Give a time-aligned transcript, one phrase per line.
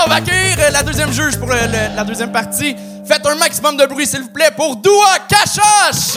[0.00, 2.74] Alors, on va accueillir euh, la deuxième juge pour euh, le- la deuxième partie.
[3.04, 6.16] Faites un maximum de bruit, s'il vous plaît, pour Doua Cachache!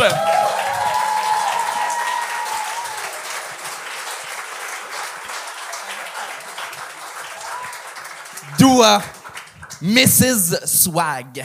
[8.57, 9.01] Doua,
[9.81, 10.65] Mrs.
[10.65, 11.43] Swag.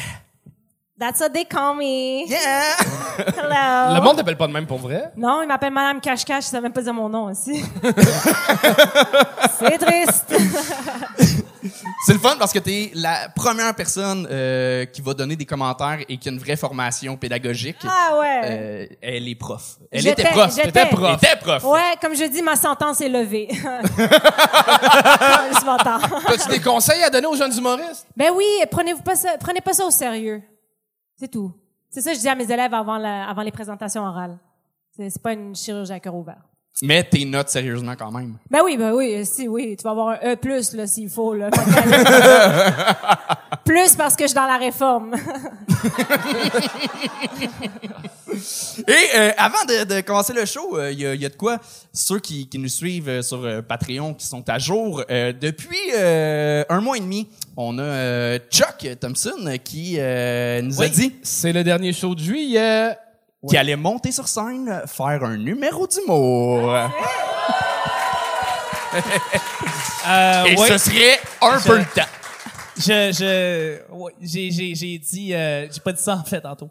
[0.99, 2.27] That's what they call me.
[2.27, 2.75] Yeah!
[3.19, 3.95] Hello.
[3.95, 5.13] Le monde t'appelle pas de même pour vrai?
[5.17, 7.65] Non, il m'appelle Madame Cache Cache, ça même pas dire mon nom aussi.
[9.61, 10.35] C'est triste.
[12.07, 15.99] C'est le fun parce que t'es la première personne euh, qui va donner des commentaires
[16.09, 17.77] et qui a une vraie formation pédagogique.
[17.85, 18.41] Ah ouais.
[18.45, 19.77] Euh, elle est prof.
[19.91, 20.55] Elle était prof.
[20.55, 21.17] j'étais- prof.
[21.23, 21.65] Était prof.
[21.65, 23.49] Ouais, comme je dis, ma sentence est levée.
[23.53, 23.65] je
[25.67, 25.99] m'entends.
[26.29, 28.07] As-tu des conseils à donner aux jeunes humoristes?
[28.17, 30.43] Ben oui, prenez-vous pas ça, prenez pas ça au sérieux.
[31.17, 31.53] C'est tout.
[31.91, 34.39] C'est ça que je dis à mes élèves avant, la- avant les présentations orales.
[34.97, 36.43] C'est pas une chirurgie à cœur ouvert.
[36.83, 38.35] Mais tes notes sérieusement quand même.
[38.49, 40.37] Ben oui, ben oui, si, oui, tu vas avoir un E+,
[40.75, 41.51] là, s'il faut, là.
[43.65, 45.17] plus parce que je suis dans la réforme.
[48.87, 51.59] Et euh, avant de, de commencer le show, il y, a, y a de quoi?
[51.93, 55.77] Ceux qui, qui nous suivent euh, sur euh, Patreon, qui sont à jour euh, depuis
[55.97, 61.15] euh, un mois et demi, on a euh, Chuck Thompson qui euh, nous a dit
[61.23, 62.97] C'est le dernier show de juillet.
[63.47, 66.75] Qu'il allait monter sur scène, faire un numéro d'humour.
[70.09, 72.09] Euh, Et ouais, ce serait un Je- peu le temps.
[72.79, 76.71] je, je, ouais, j'ai, j'ai, j'ai dit, euh, j'ai pas dit ça en fait tantôt.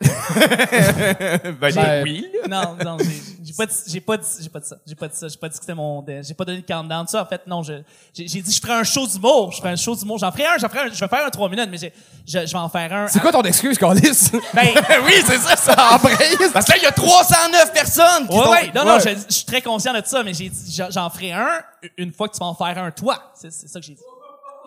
[0.00, 2.30] Ben, Ben, oui.
[2.48, 2.96] Non, non,
[3.42, 5.36] j'ai, pas dit, j'ai pas dit, j'ai pas dit ça, j'ai pas dit ça, j'ai
[5.36, 7.06] pas dit que c'était mon, j'ai pas donné de countdown.
[7.06, 7.74] Ça, en fait, non, je,
[8.14, 10.46] j'ai, j'ai dit, je ferai un show d'humour, je ferai un show d'humour, j'en ferai
[10.46, 11.92] un, j'en ferai un, je vais faire un trois minutes, mais j'ai,
[12.26, 13.08] je, je vais en faire un.
[13.08, 14.30] C'est quoi ton excuse, Carlis?
[14.54, 14.68] Ben,
[15.04, 15.94] oui, c'est ça, ça.
[15.94, 16.50] En prise.
[16.52, 19.00] Parce que là, il y a 309 personnes qui ouais, ouais, non, non, Ouais.
[19.00, 21.60] je, je suis très conscient de ça, mais j'ai dit, j'en- ferai un
[21.96, 23.32] une fois que tu vas en faire un toi.
[23.34, 24.02] C'est, c'est ça que j'ai dit.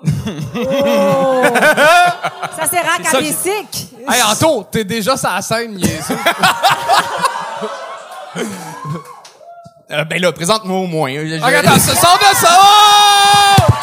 [0.06, 1.44] Oh!
[2.57, 6.17] Ça, ça à des hey, Anto, t'es déjà sur la scène, niaiseux.
[8.35, 11.11] Euh, ben là, présente-moi au moins.
[11.11, 12.49] Je- attends, ce sort de ça!
[12.59, 13.73] Oh!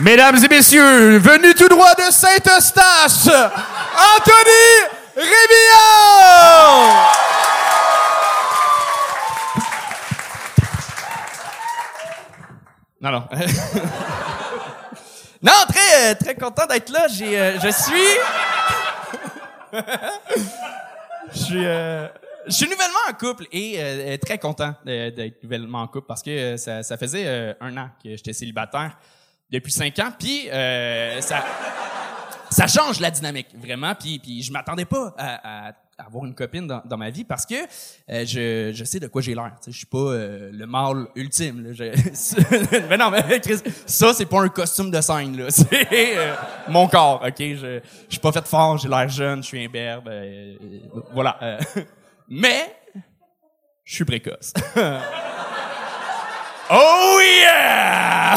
[0.00, 6.94] Mesdames et messieurs, venu tout droit de Saint-Eustache, Anthony Rémillon!
[13.00, 13.28] Non, non.
[15.44, 17.06] non, très, euh, très content d'être là.
[17.08, 18.16] J'ai, euh, je suis...
[21.32, 21.66] je suis...
[21.66, 22.08] euh,
[22.46, 26.82] Je suis nouvellement en couple et très content d'être nouvellement en couple parce que ça,
[26.82, 28.96] ça faisait un an que j'étais célibataire
[29.50, 30.12] depuis cinq ans.
[30.18, 30.48] Puis
[31.20, 31.44] ça,
[32.50, 33.94] ça change la dynamique vraiment.
[33.94, 37.54] Puis, puis je m'attendais pas à avoir une copine dans, dans ma vie parce que
[37.54, 39.52] euh, je, je sais de quoi j'ai l'air.
[39.66, 41.62] Je suis pas euh, le mâle ultime.
[41.66, 41.72] Là.
[41.72, 45.36] Je- mais non, mais Chris, ça c'est pas un costume de scène.
[45.36, 45.46] Là.
[45.50, 46.34] C'est euh,
[46.68, 47.22] mon corps.
[47.24, 48.78] Ok, je, je suis pas fait fort.
[48.78, 49.42] J'ai l'air jeune.
[49.42, 50.08] Je suis imberbe.
[50.08, 51.38] euh, euh, voilà.
[51.42, 51.58] euh.
[52.28, 52.74] mais
[53.84, 54.52] je suis précoce.
[56.70, 58.34] oh yeah!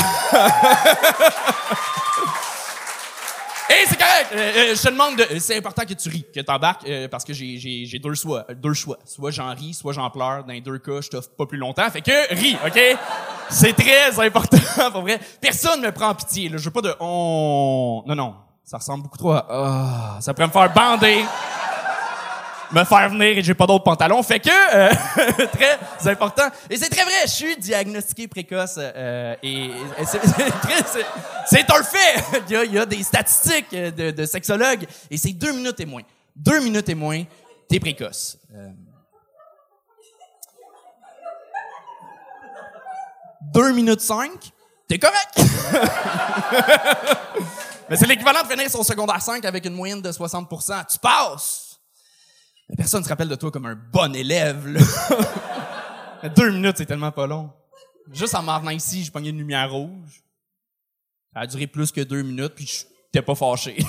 [3.69, 4.27] Et c'est correct.
[4.33, 4.37] Euh,
[4.71, 7.33] euh, je te demande, de- c'est important que tu ris, que t'embarques, euh, parce que
[7.33, 8.97] j'ai, deux choix, deux choix.
[9.05, 10.43] Soit j'en ris, soit j'en pleure.
[10.45, 11.89] Dans les deux cas, je t'offre pas plus longtemps.
[11.89, 12.79] Fait que ris, ok?
[13.49, 14.57] C'est très important,
[14.91, 15.19] pour vrai.
[15.41, 16.49] Personne me prend en pitié.
[16.49, 16.57] Là.
[16.57, 18.03] Je veux pas de on.
[18.05, 18.35] Non, non.
[18.63, 19.45] Ça ressemble beaucoup trop à.
[19.49, 21.23] Ah, ça pourrait me faire bander,
[22.71, 24.23] me faire venir et j'ai pas d'autres pantalons.
[24.23, 24.89] Fait que euh,
[25.53, 25.77] très
[26.09, 26.49] important.
[26.69, 27.13] Et c'est très vrai.
[27.25, 29.71] Je suis diagnostiqué précoce euh, et,
[30.05, 32.23] c'est, un fait.
[32.49, 36.03] il, y a, des statistiques de, de sexologues et c'est deux minutes et moins.
[36.35, 37.23] Deux minutes et moins,
[37.67, 38.37] t'es précoce.
[38.53, 38.69] Euh,
[43.41, 44.51] deux minutes cinq,
[44.87, 45.37] t'es correct.
[47.89, 50.49] Mais c'est l'équivalent de finir son secondaire 5 avec une moyenne de 60
[50.89, 51.66] Tu passes.
[52.69, 54.67] Mais personne ne se rappelle de toi comme un bon élève.
[54.67, 54.79] Là.
[56.35, 57.51] Deux minutes, c'est tellement pas long.
[58.11, 60.23] Juste en m'en venant ici, j'ai pogné une lumière rouge.
[61.33, 63.77] Ça a duré plus que deux minutes, puis je t'es pas fâché.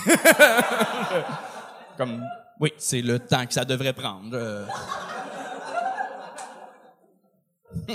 [1.96, 2.22] comme,
[2.60, 4.30] oui, c'est le temps que ça devrait prendre.
[4.34, 4.66] Euh,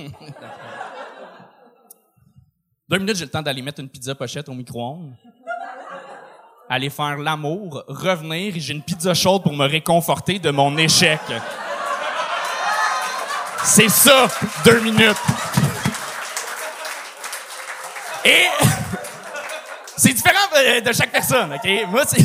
[2.89, 5.13] Deux minutes, j'ai le temps d'aller mettre une pizza pochette au micro-ondes.
[6.69, 11.19] Aller faire l'amour, revenir, et j'ai une pizza chaude pour me réconforter de mon échec.
[13.63, 14.27] C'est ça,
[14.65, 15.17] deux minutes.
[18.25, 18.45] Et
[19.97, 21.69] c'est différent euh, de chaque personne, OK?
[21.89, 22.21] Moi, c'est,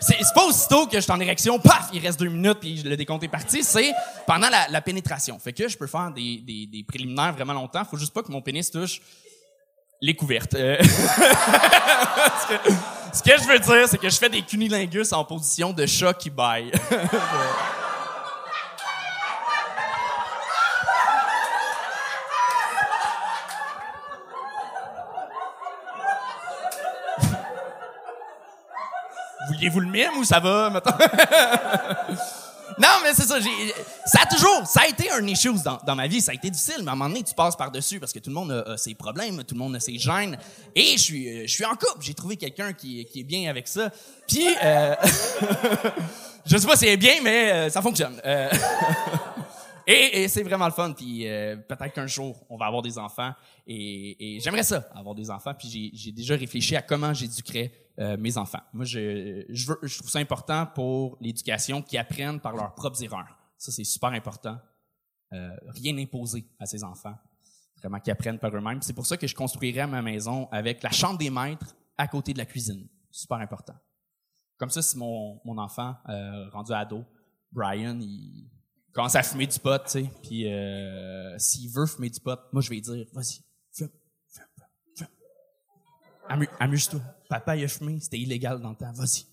[0.00, 2.96] c'est pas aussitôt que je suis en érection, paf, il reste deux minutes puis le
[2.96, 3.62] décompte est parti.
[3.62, 3.92] C'est
[4.26, 5.38] pendant la, la pénétration.
[5.38, 7.84] Fait que je peux faire des, des, des préliminaires vraiment longtemps.
[7.84, 9.00] Faut juste pas que mon pénis touche
[10.00, 10.54] les couvertes.
[10.54, 10.76] Euh,
[13.12, 16.14] ce, que, je veux dire, c'est que je fais des cunilingus en position de chat
[16.14, 16.72] qui baille.
[29.48, 30.72] Vouliez-vous le mime ou ça va?
[32.78, 33.38] non, mais c'est ça.
[34.04, 35.52] Ça a toujours, ça a été un issue
[35.86, 36.20] dans, ma vie.
[36.20, 38.30] Ça a été difficile, mais à un moment donné, tu passes par-dessus parce que tout
[38.30, 40.38] le monde a, ses problèmes, tout le monde a ses gênes.
[40.74, 42.00] Et je suis, je suis en couple.
[42.00, 43.90] J'ai trouvé quelqu'un qui, est bien avec ça.
[44.28, 44.94] Puis, euh,
[46.46, 48.20] je sais pas si c'est bien, mais euh, ça fonctionne.
[48.24, 48.50] Euh,
[49.86, 50.92] et, c'est vraiment le fun.
[50.92, 53.32] Puis euh, peut-être qu'un jour, on va avoir des enfants.
[53.66, 55.54] Et, et j'aimerais ça, avoir des enfants.
[55.58, 58.60] Puis j'ai déjà réfléchi à comment j'éduquerais euh, mes enfants.
[58.72, 63.02] Moi, je, je, veux, je trouve ça important pour l'éducation qu'ils apprennent par leurs propres
[63.02, 63.38] erreurs.
[63.58, 64.58] Ça, c'est super important.
[65.32, 67.14] Euh, rien imposer à ses enfants.
[67.78, 68.82] Vraiment qu'ils apprennent par eux-mêmes.
[68.82, 72.32] C'est pour ça que je construirais ma maison avec la chambre des maîtres à côté
[72.32, 72.86] de la cuisine.
[73.10, 73.74] Super important.
[74.58, 77.04] Comme ça, si mon, mon enfant, euh, rendu ado,
[77.52, 78.50] Brian, il
[78.92, 82.62] commence à fumer du pot, tu sais, puis euh, s'il veut fumer du pot, moi,
[82.62, 83.42] je vais lui dire, vas-y,
[83.72, 83.90] fume.
[86.28, 87.00] Amu- Amuse-toi.
[87.28, 88.92] Papa, il a fumé, c'était illégal dans le temps.
[88.92, 89.24] Vas-y.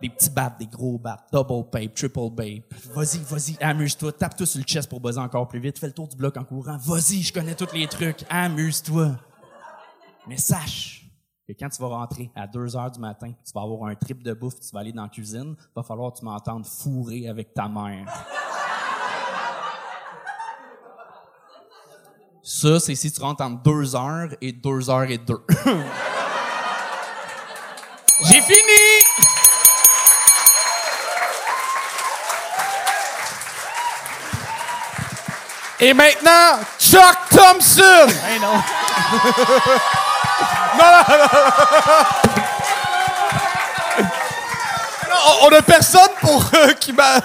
[0.00, 2.74] Des petits baps, des gros baps, double pape, triple bape.
[2.92, 4.12] Vas-y, vas-y, amuse-toi.
[4.12, 5.78] Tape-toi sur le chest pour buzzer encore plus vite.
[5.78, 6.76] Fais le tour du bloc en courant.
[6.78, 8.24] Vas-y, je connais tous les trucs.
[8.28, 9.16] Amuse-toi.
[10.26, 11.06] Mais sache
[11.46, 14.22] que quand tu vas rentrer à 2 heures du matin, tu vas avoir un trip
[14.24, 17.54] de bouffe, tu vas aller dans la cuisine, va falloir que tu m'entendes fourrer avec
[17.54, 18.06] ta mère.
[22.44, 25.44] Ça, c'est si tu rentres entre 2 heures et 2 heures et 2.
[28.24, 28.58] J'ai fini!
[35.78, 38.08] Et maintenant, Chuck Thompson!
[38.26, 38.60] Hey, non.
[45.24, 47.20] On, on a personne pour euh, qui m'a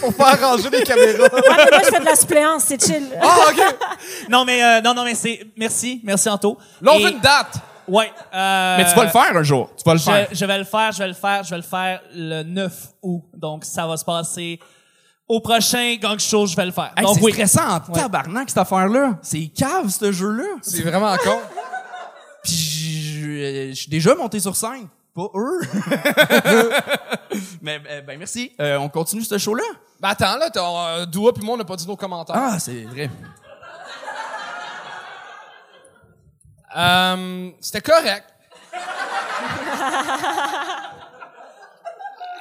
[0.00, 1.22] pour faire ranger les caméras.
[1.32, 3.06] Ouais, mais moi, je fais de la suppléance, c'est chill.
[3.20, 3.76] Ah, OK.
[4.28, 6.58] Non, mais, euh, non, non, mais c'est, merci, merci Anto.
[6.82, 7.54] Là, on Et- fait une date.
[7.88, 8.12] Ouais.
[8.32, 9.70] euh, Mais tu vas le faire un jour.
[9.76, 10.28] Tu vas le faire.
[10.30, 12.72] Je, je vais le faire, je vais le faire, je vais le faire le 9
[13.02, 13.22] août.
[13.34, 14.60] Donc, ça va se passer
[15.26, 16.92] au prochain Gang Show, je vais le faire.
[16.96, 17.32] Hey, Donc, c'est oui.
[17.32, 19.18] stressant en tabarnak, cette affaire-là.
[19.22, 20.44] C'est cave, ce jeu-là.
[20.62, 21.38] C'est vraiment con.
[22.44, 24.88] Puis je je suis déjà monté sur scène.
[25.20, 25.60] Pas eux.
[27.60, 28.52] Mais ben, ben, merci.
[28.58, 29.64] Euh, on continue ce show-là?
[30.00, 32.36] Ben attends, là, t'as, euh, Doua puis moi, on n'a pas dit nos commentaires.
[32.38, 33.10] Ah, c'est vrai.
[36.74, 38.24] Euh, c'était correct.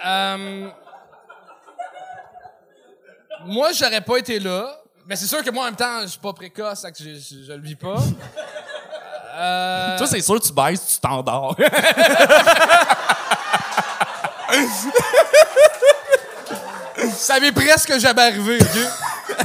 [0.05, 0.69] Euh,
[3.43, 4.79] moi, j'aurais pas été là.
[5.05, 7.43] Mais c'est sûr que moi, en même temps, je suis pas précoce, que je, je,
[7.43, 7.97] je le vis pas.
[9.39, 11.55] Euh, Toi, c'est sûr, tu baisses, tu t'endors.
[17.13, 19.37] ça m'est presque jamais arrivé, OK?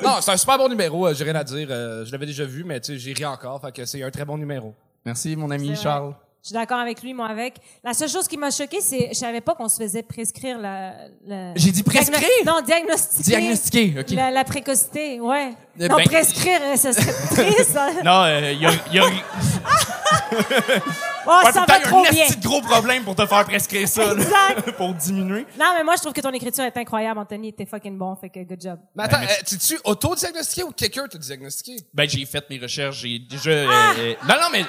[0.02, 1.68] non, c'est un super bon numéro, euh, j'ai rien à dire.
[1.70, 4.10] euh, je l'avais déjà vu, mais tu sais, j'ai ri encore, fait que c'est un
[4.10, 4.74] très bon numéro.
[5.04, 5.76] merci, mon ami.
[5.76, 6.14] Charles.
[6.48, 7.56] Je suis d'accord avec lui, moi avec.
[7.84, 10.94] La seule chose qui m'a choquée, c'est je savais pas qu'on se faisait prescrire la.
[11.26, 12.18] la- J'ai dit prescrire?
[12.18, 13.22] Diagno- Non, diagnostiquer.
[13.22, 14.10] Diagnostiquer, OK.
[14.12, 15.52] La, la précocité, ouais.
[15.78, 17.12] Eh non, ben- prescrire, euh, ce serait
[17.54, 17.76] triste.
[17.76, 17.90] hein.
[18.02, 20.30] Non, euh, il y a, y a Oh,
[21.44, 22.26] Ouais, ça va y a trop un bien.
[22.26, 24.70] de gros problème pour te faire prescrire ça, là, Exact.
[24.78, 25.44] pour diminuer.
[25.60, 27.52] Non, mais moi, je trouve que ton écriture est incroyable, Anthony.
[27.52, 28.78] T'es fucking bon, fait que good job.
[28.96, 29.40] Mais attends, Ben, merci.
[29.54, 31.76] euh, t'es-tu auto-diagnostiqué ou quelqu'un t'a diagnostiqué?
[31.92, 33.50] Ben, j'ai fait mes recherches, j'ai déjà...
[33.50, 33.66] euh,
[33.98, 34.64] euh, non, non, mais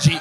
[0.00, 0.18] j'ai...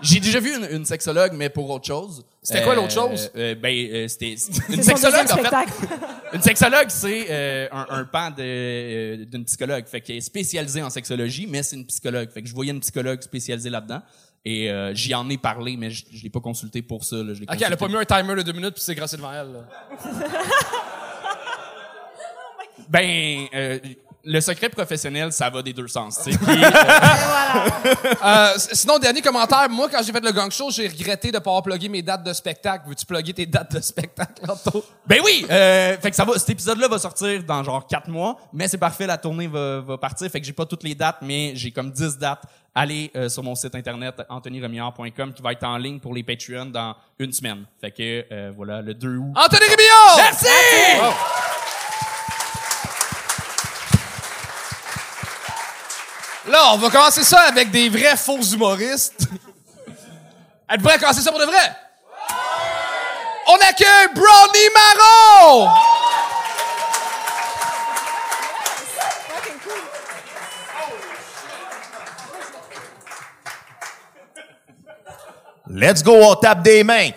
[0.00, 2.24] J'ai déjà vu une, une sexologue, mais pour autre chose.
[2.42, 3.30] C'était quoi l'autre chose?
[3.36, 4.36] euh, ben, euh, c'était
[4.68, 5.46] une sexologue, en fait.
[5.46, 5.72] spectacle.
[6.34, 9.86] Une sexologue, c'est euh, un, un pan de, euh, d'une psychologue.
[9.86, 12.28] Fait qu'elle est spécialisée en sexologie, mais c'est une psychologue.
[12.30, 14.02] Fait que je voyais une psychologue spécialisée là-dedans.
[14.44, 17.16] Et euh, j'y en ai parlé, mais je, je l'ai pas consulté pour ça.
[17.16, 17.32] Là.
[17.32, 19.32] Je Ok, elle a pas mis un timer de deux minutes puis c'est grassé devant
[19.32, 19.52] elle.
[19.52, 19.68] Là.
[22.88, 23.78] Ben, euh,
[24.24, 26.18] le secret professionnel, ça va des deux sens.
[26.24, 26.70] Puis, euh,
[28.22, 29.68] Euh, sinon, dernier commentaire.
[29.70, 32.22] Moi, quand j'ai fait le gang show, j'ai regretté de pas avoir plugué mes dates
[32.24, 32.84] de spectacle.
[32.88, 34.84] Veux-tu plugger tes dates de spectacle, Anto?
[35.06, 35.46] ben oui!
[35.50, 38.76] Euh, fait que ça va, cet épisode-là va sortir dans genre quatre mois, mais c'est
[38.78, 40.30] parfait, la tournée va, va partir.
[40.30, 42.42] Fait que j'ai pas toutes les dates, mais j'ai comme 10 dates.
[42.74, 46.66] Allez euh, sur mon site internet anthonyremillard.com qui va être en ligne pour les Patreons
[46.66, 47.64] dans une semaine.
[47.80, 49.32] Fait que euh, voilà, le 2 août.
[49.36, 50.16] Anthony Rébillon!
[50.16, 51.57] Merci!
[56.72, 59.26] On va commencer ça avec des vrais faux humoristes.
[60.82, 61.76] Prêts à commencer ça pour de vrai?
[63.46, 65.70] on accueille Brownie Marron!
[75.70, 77.10] Let's go, on tape des mains.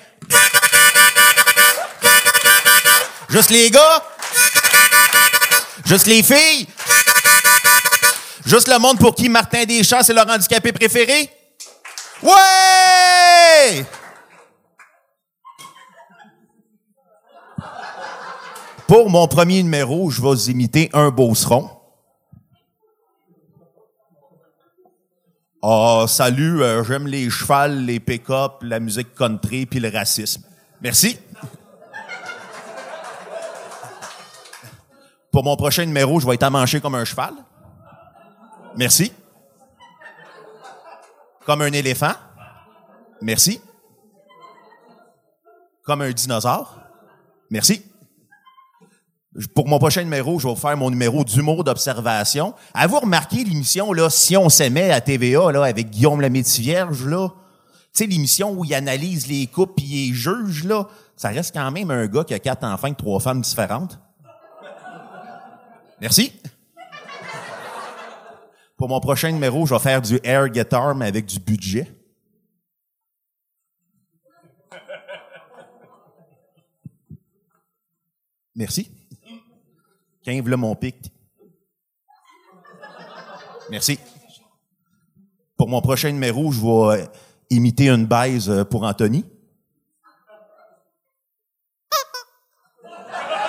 [3.30, 4.04] Juste les gars.
[5.86, 6.68] Juste les filles.
[8.46, 11.30] Juste le monde pour qui Martin Deschamps, c'est leur handicapé préféré?
[12.24, 13.86] Ouais!
[18.88, 21.70] Pour mon premier numéro, je vais imiter un beauceron.
[25.64, 30.44] Ah, salut, euh, j'aime les chevals, les pick-up, la musique country puis le racisme.
[30.82, 31.20] Merci.
[35.32, 37.34] Pour mon prochain numéro, je vais être amanché comme un cheval.
[38.76, 39.12] Merci.
[41.46, 42.14] Comme un éléphant.
[43.22, 43.62] Merci.
[45.84, 46.80] Comme un dinosaure.
[47.50, 47.84] Merci.
[49.56, 52.54] Pour mon prochain numéro, je vais vous faire mon numéro d'humour d'observation.
[52.74, 57.30] Avez-vous remarqué l'émission, là, Si on s'aimait à TVA, avec Guillaume la là?
[57.94, 60.88] Tu sais, l'émission où il analyse les couples et il juge, là?
[61.16, 64.00] Ça reste quand même un gars qui a quatre enfants et trois femmes différentes.
[66.00, 66.34] Merci.
[68.82, 71.88] Pour mon prochain numéro, je vais faire du air guitar, mais avec du budget.
[78.56, 78.90] Merci.
[80.24, 80.96] Quinze là mon pic.
[83.70, 84.00] Merci.
[85.56, 87.06] Pour mon prochain numéro, je vais euh,
[87.52, 89.24] imiter une baise euh, pour Anthony.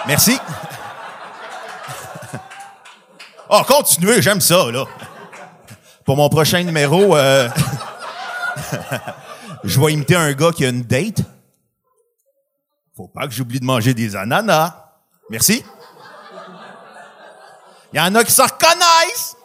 [0.06, 0.36] Merci.
[3.48, 4.84] Oh, continuez, j'aime ça, là.
[6.12, 7.48] Pour mon prochain numéro, euh,
[9.64, 11.22] je vais imiter un gars qui a une date.
[12.94, 14.74] Faut pas que j'oublie de manger des ananas.
[15.30, 15.64] Merci.
[17.94, 19.36] Il y en a qui se reconnaissent.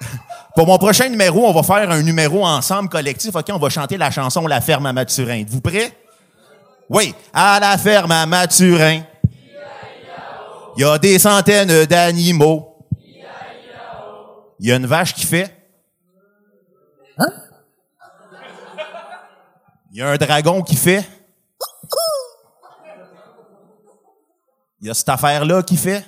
[0.56, 3.32] Pour mon prochain numéro, on va faire un numéro ensemble collectif.
[3.32, 5.42] OK, on va chanter la chanson La ferme à Mathurin.
[5.42, 5.96] Êtes-vous prêts?
[6.90, 7.14] Oui.
[7.32, 9.02] À la ferme à Mathurin.
[10.76, 12.65] Il y a des centaines d'animaux.
[14.58, 15.54] Il y a une vache qui fait.
[17.18, 17.28] Hein?
[19.90, 21.06] Il y a un dragon qui fait.
[24.80, 26.04] Il y a cette affaire-là qui fait.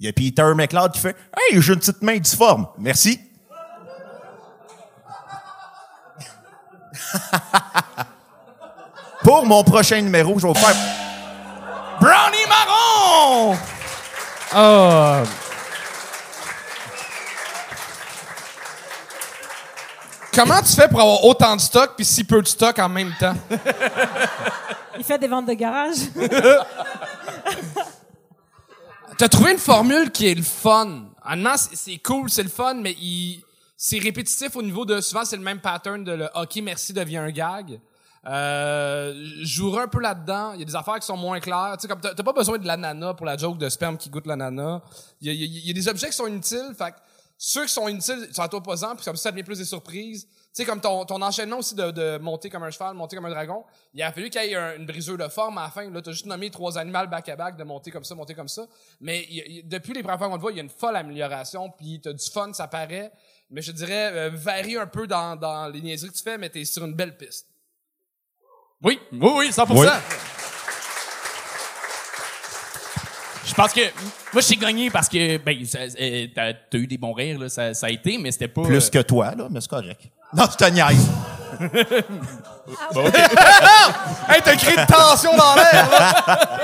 [0.00, 2.68] Il y a Peter McLeod qui fait Hey, j'ai une petite main difforme.
[2.78, 3.20] Merci.
[9.22, 10.76] Pour mon prochain numéro, je vais vous faire
[12.00, 13.56] Brownie marron!
[14.52, 15.22] Ah.
[20.34, 23.12] Comment tu fais pour avoir autant de stock puis si peu de stock en même
[23.18, 23.34] temps?
[24.96, 25.96] Il fait des ventes de garage.
[29.18, 31.06] T'as trouvé une formule qui est le fun.
[31.28, 33.42] Honnêtement, c'est- c'est cool, c'est le fun, mais il,
[33.76, 37.16] c'est répétitif au niveau de souvent c'est le même pattern de le OK merci devient
[37.18, 37.80] un gag.
[38.26, 40.52] Euh, jouerai un peu là-dedans.
[40.54, 41.76] Il y a des affaires qui sont moins claires.
[41.78, 44.26] Tu sais, comme t'as pas besoin de l'ananas pour la joke de sperme qui goûte
[44.26, 44.82] l'ananas.
[45.20, 46.74] Il y y y a des objets qui sont inutiles.
[46.76, 46.96] Fait que
[47.40, 49.64] ceux qui sont inutiles sont à toi opposant, puis comme ça, ça devient plus des
[49.64, 50.26] surprises.
[50.26, 53.26] Tu sais, comme ton, ton enchaînement aussi de, de monter comme un cheval, monter comme
[53.26, 53.64] un dragon.
[53.94, 55.88] Il a fallu qu'il y ait un- une brisure de forme à la fin.
[55.88, 58.66] Là, t'as juste nommé trois animaux back-à-back de monter comme ça, monter comme ça.
[59.00, 59.28] Mais
[59.64, 62.12] depuis les premières fois qu'on te voit, il y a une folle amélioration, puis t'as
[62.12, 63.12] du fun, ça paraît.
[63.50, 66.50] Mais je dirais, euh, varie un peu dans, dans les niaiseries que tu fais, mais
[66.50, 67.46] t'es sur une belle piste.
[68.82, 69.66] Oui, oui, oui, 100%.
[69.74, 69.86] Oui.
[73.46, 73.90] Je pense que moi
[74.36, 77.48] je suis gagné parce que ben ça- euh, t'as t'as eu des bons rires là,
[77.48, 80.00] ça, ça a été, mais c'était pas plus euh, que toi, là, mais c'est correct.
[80.34, 81.08] Non, je te niaise.
[84.28, 86.58] Hey, t'as créé de tension dans l'air, là!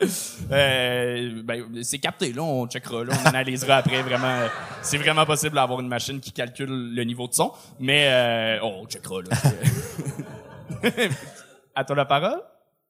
[0.52, 4.40] euh, ben, c'est capté là, on checkera là, on analysera après vraiment.
[4.82, 8.84] C'est vraiment possible d'avoir une machine qui calcule le niveau de son, mais euh, on
[8.86, 10.90] checkera là.
[11.76, 12.40] À toi la parole?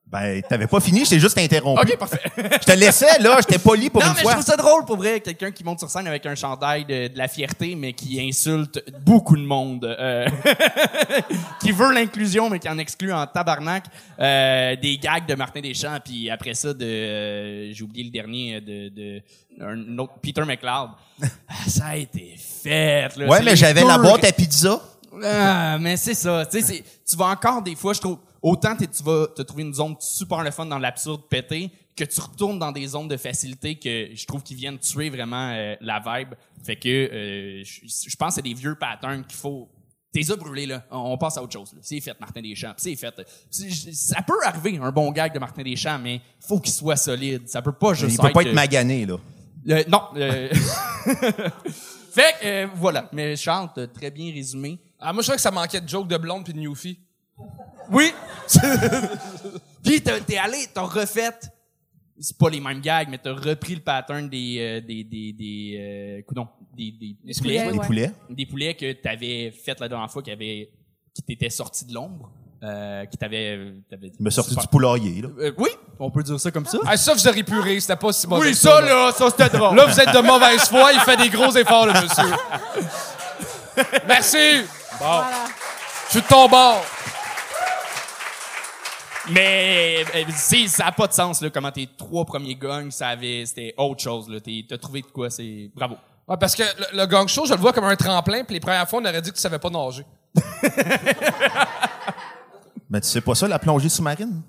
[0.09, 1.81] Ben, t'avais pas fini, je t'ai juste interrompu.
[1.83, 2.21] Ok, parfait.
[2.37, 4.31] Je te laissais, là, j'étais poli pour non, une mais fois.
[4.31, 7.09] je trouve ça drôle pour vrai, quelqu'un qui monte sur scène avec un chandail de,
[7.09, 10.29] de la fierté, mais qui insulte beaucoup de monde, euh,
[11.61, 13.85] qui veut l'inclusion, mais qui en exclut en tabarnak,
[14.21, 18.61] euh, des gags de Martin Deschamps, puis après ça, de, euh, j'ai oublié le dernier,
[18.61, 19.23] de, de
[19.61, 20.91] un autre, Peter McLeod.
[21.49, 23.27] Ah, ça a été fait, là.
[23.27, 24.81] Ouais, mais j'avais la boîte à pizza.
[25.25, 26.45] ah, mais c'est ça.
[26.47, 29.65] Tu sais, c'est- tu vas encore des fois, je trouve, autant tu vas te trouver
[29.65, 33.17] une zone super le fun dans l'absurde pété, que tu retournes dans des zones de
[33.17, 36.35] facilité que je trouve qui viennent tuer vraiment euh, la vibe.
[36.63, 39.69] Fait que euh, je je pense que c'est des vieux patterns qu'il faut
[40.17, 40.83] T'es as brûlé, là.
[40.91, 41.81] On passe à autre chose, là.
[41.83, 42.73] C'est fait, Martin Deschamps.
[42.79, 43.15] C'est fait.
[43.51, 47.47] Ça peut arriver, un bon gag de Martin Deschamps, mais faut qu'il soit solide.
[47.47, 49.17] Ça peut pas juste Il peut pas être, être magané, là.
[49.69, 50.01] euh, non.
[50.17, 50.49] euh,
[52.11, 53.11] fait que, euh, voilà.
[53.13, 54.79] Mais Charles, t'as très bien résumé.
[54.99, 56.99] Ah, moi, je trouvais que ça manquait de joke de blonde puis de newfie.
[57.91, 58.13] Oui.
[59.85, 61.31] Puis t'as- t'es allé, t'as refait.
[62.19, 65.77] C'est pas les mêmes gags, mais t'as repris le pattern des euh, des des des
[65.79, 68.13] euh, coudons, des des, des poulets, poulets, Des poulets.
[68.31, 70.71] des poulets que t'avais fait la dernière fois, qui avait
[71.15, 72.31] qui t'était sorti de l'ombre,
[72.63, 73.75] euh, qui t'avait
[74.19, 75.29] m'a sorti super- du poulailler, là.
[75.41, 76.79] Euh, oui, on peut dire ça comme ça?
[76.87, 78.49] Ah, ça, vous auriez pu rire, c'était pas si mauvais.
[78.49, 79.77] oui, ça là, ça c'était drôle.
[79.77, 82.35] Là, vous êtes de mauvaise foi, il fait des gros efforts, le monsieur.
[84.09, 84.63] Merci.
[84.99, 85.31] Bon, Voilà.
[86.07, 86.83] je suis de ton bord.
[89.31, 93.09] Mais euh, c'est ça a pas de sens là comment tes trois premiers gongs, ça
[93.09, 94.41] avait c'était autre chose là.
[94.41, 95.97] T'es- T'as trouvé de quoi, c'est bravo.
[96.29, 98.61] Ouais, parce que le, le gang show, je le vois comme un tremplin, puis les
[98.61, 100.05] premières fois, on aurait dit que tu savais pas nager.
[102.91, 104.43] Mais tu sais pas ça, la plongée sous-marine?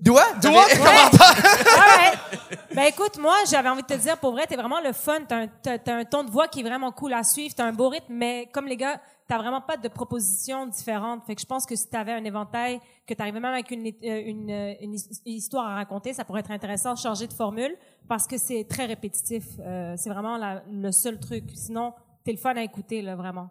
[0.00, 1.36] Doigt, commentaires?
[1.78, 2.58] Ouais.
[2.74, 5.18] Ben écoute, moi, j'avais envie de te dire, pour vrai, t'es vraiment le fun.
[5.28, 7.52] T'as un, un ton de voix qui est vraiment cool à suivre.
[7.56, 11.24] T'as un beau rythme, mais comme les gars, t'as vraiment pas de propositions différentes.
[11.24, 14.22] Fait que je pense que si t'avais un éventail, que t'arrivais même avec une, euh,
[14.24, 17.76] une, euh, une his- histoire à raconter, ça pourrait être intéressant de changer de formule
[18.08, 19.44] parce que c'est très répétitif.
[19.58, 21.44] Euh, c'est vraiment la- le seul truc.
[21.54, 21.92] Sinon,
[22.24, 23.50] t'es le fun à écouter, là, vraiment.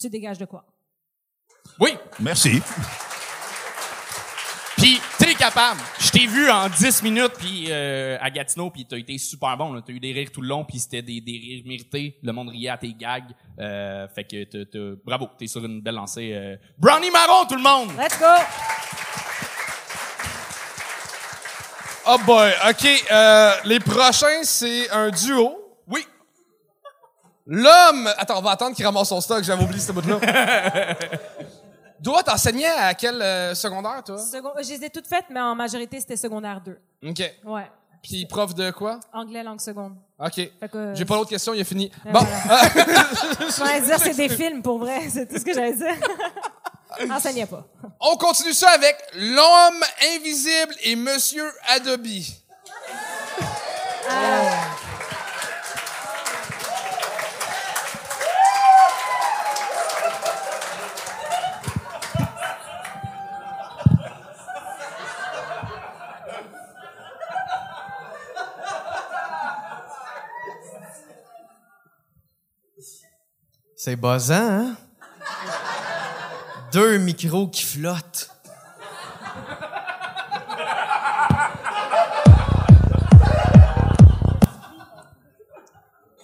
[0.00, 0.64] Tu dégages de quoi?
[1.80, 2.62] Oui, Merci.
[4.76, 4.98] Puis
[5.40, 5.80] capable.
[5.98, 9.72] Je t'ai vu en 10 minutes puis euh, à Gatineau puis t'as été super bon.
[9.72, 9.80] là.
[9.84, 12.18] T'as eu des rires tout le long puis c'était des, des rires mérités.
[12.22, 13.24] Le monde riait à tes gags.
[13.58, 16.30] Euh, fait que t'as- t'as- bravo, t'es sur une belle lancée.
[16.34, 16.56] euh.
[16.78, 17.90] Brownie marron tout le monde.
[17.98, 18.26] Let's go!
[22.06, 23.04] Oh boy, OK.
[23.10, 25.56] euh, les prochains, c'est un duo.
[25.86, 26.06] Oui.
[27.46, 28.08] L'homme...
[28.16, 29.42] Attends, on va attendre qu'il ramasse son stock.
[29.44, 30.18] J'avais oublié ce bout-là.
[32.00, 34.16] Doit t'enseigner à quel euh, secondaire, toi?
[34.18, 36.78] Second- je les ai toutes faites, mais en majorité, c'était secondaire 2.
[37.08, 37.22] OK.
[37.44, 37.70] Ouais.
[38.02, 38.98] Puis prof de quoi?
[39.12, 39.94] Anglais, langue seconde.
[40.18, 40.50] OK.
[40.72, 41.90] Que, J'ai pas d'autres questions, il a fini.
[42.10, 45.08] Bon, Je voulais dire, c'est des films, pour vrai.
[45.10, 45.94] C'est tout ce que j'allais dire.
[47.10, 47.64] Enseignez pas.
[48.00, 49.84] on continue ça avec l'homme
[50.16, 52.06] invisible et Monsieur Adobe.
[73.76, 74.76] C'est buzzant, hein?
[76.72, 78.30] Deux micros qui flottent.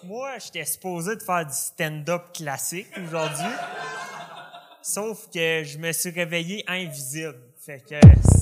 [0.05, 3.45] Moi, j'étais supposé de faire du stand-up classique aujourd'hui.
[4.83, 7.41] Sauf que je me suis réveillé invisible.
[7.59, 8.36] Fait que.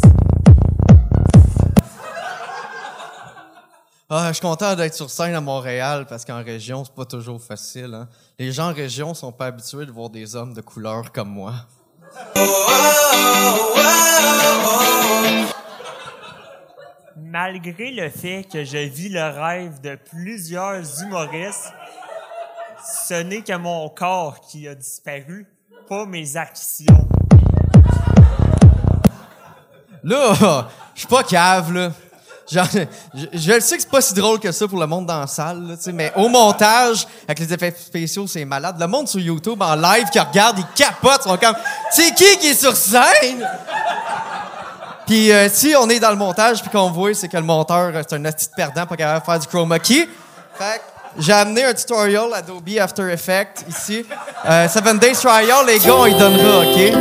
[4.10, 7.42] Ah, je suis content d'être sur scène à Montréal parce qu'en région, c'est pas toujours
[7.42, 7.94] facile.
[7.94, 8.08] Hein?
[8.38, 11.54] Les gens en région sont pas habitués de voir des hommes de couleur comme moi.
[17.16, 21.72] Malgré le fait que je vis le rêve de plusieurs humoristes,
[23.08, 25.46] ce n'est que mon corps qui a disparu,
[25.88, 27.08] pas mes actions.
[30.02, 31.90] Là, je suis pas cave, là.
[32.50, 32.66] Genre,
[33.14, 35.20] je, je le sais que c'est pas si drôle que ça pour le monde dans
[35.20, 38.76] la salle, là, mais au montage, avec les effets spéciaux, c'est malade.
[38.78, 41.56] Le monde sur YouTube en live qui regarde, ils capotent, ils sont comme,
[41.90, 43.48] c'est qui qui est sur scène?
[45.06, 47.92] Puis euh, si on est dans le montage puis qu'on voit, c'est que le monteur,
[47.94, 50.08] euh, c'est un petit perdant, pas capable de faire du chroma key.
[50.54, 54.04] Fait que j'ai amené un tutorial Adobe After Effects ici.
[54.46, 56.92] Euh, Seven Days Trial, les gars, on y donnera, OK?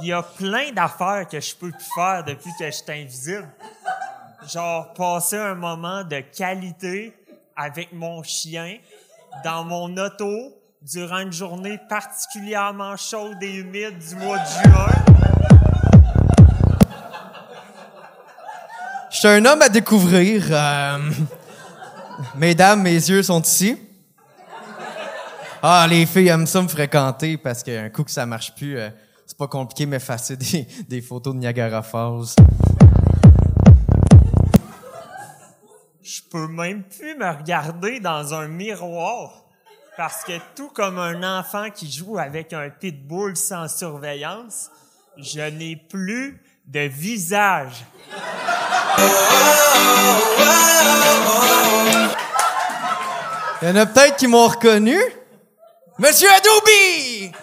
[0.00, 3.48] il y a plein d'affaires que je peux plus faire depuis que je suis invisible.
[4.52, 7.12] Genre passer un moment de qualité
[7.56, 8.78] avec mon chien
[9.44, 14.86] dans mon auto durant une journée particulièrement chaude et humide du mois de juin.
[19.10, 20.46] Je suis un homme à découvrir.
[20.50, 20.98] Euh,
[22.36, 23.76] mesdames, mes yeux sont ici.
[25.60, 28.90] Ah, les filles aiment ça me fréquenter parce qu'un coup que ça marche plus, euh,
[29.28, 32.34] c'est pas compliqué de m'effacer des, des photos de Niagara Falls.
[36.02, 39.44] Je peux même plus me regarder dans un miroir
[39.98, 44.70] parce que tout comme un enfant qui joue avec un pitbull sans surveillance,
[45.18, 47.84] je n'ai plus de visage.
[53.60, 54.98] Il y en a peut-être qui m'ont reconnu.
[55.98, 57.34] Monsieur Adobe!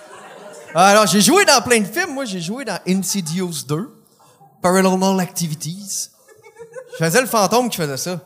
[0.78, 2.14] Alors, j'ai joué dans plein de films.
[2.14, 3.90] Moi, j'ai joué dans Insidious 2,
[4.62, 6.10] Paranormal Activities.
[6.92, 8.20] Je faisais le fantôme qui faisait ça.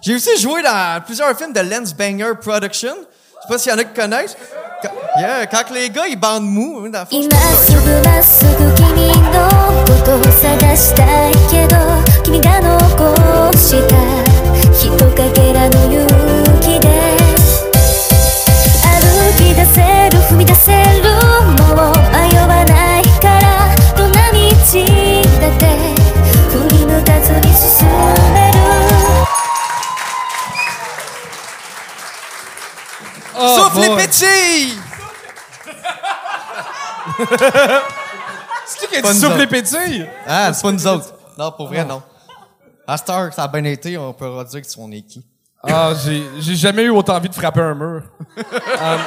[0.00, 2.94] J'ai aussi joué dans plusieurs films de Lens Banger Production.
[2.94, 4.36] Je sais pas s'il y en a qui connaissent.
[4.80, 7.04] Quand, yeah, quand les gars, ils bandent mou, hein, dans
[15.80, 16.21] le
[19.51, 21.09] 歩き出せる踏み出せる
[21.75, 25.65] もう迷わないからどんな道だって
[26.49, 27.87] 振り向かずに進
[28.33, 28.57] める
[33.55, 33.97] Souffle les boy.
[33.97, 34.79] pétilles!
[38.65, 39.51] C'est qui qui a Pas dit nous souffle les autres.
[39.51, 40.09] pétilles?
[40.25, 41.13] Ah, c'est pas nous autres.
[41.37, 42.01] Non, pour vrai, non.
[42.87, 45.23] À cette heure que ça a bien été, on peut dire que on est qui.
[45.64, 48.02] Ah, j'ai, j'ai jamais eu autant envie de frapper un mur.
[48.36, 48.98] Um,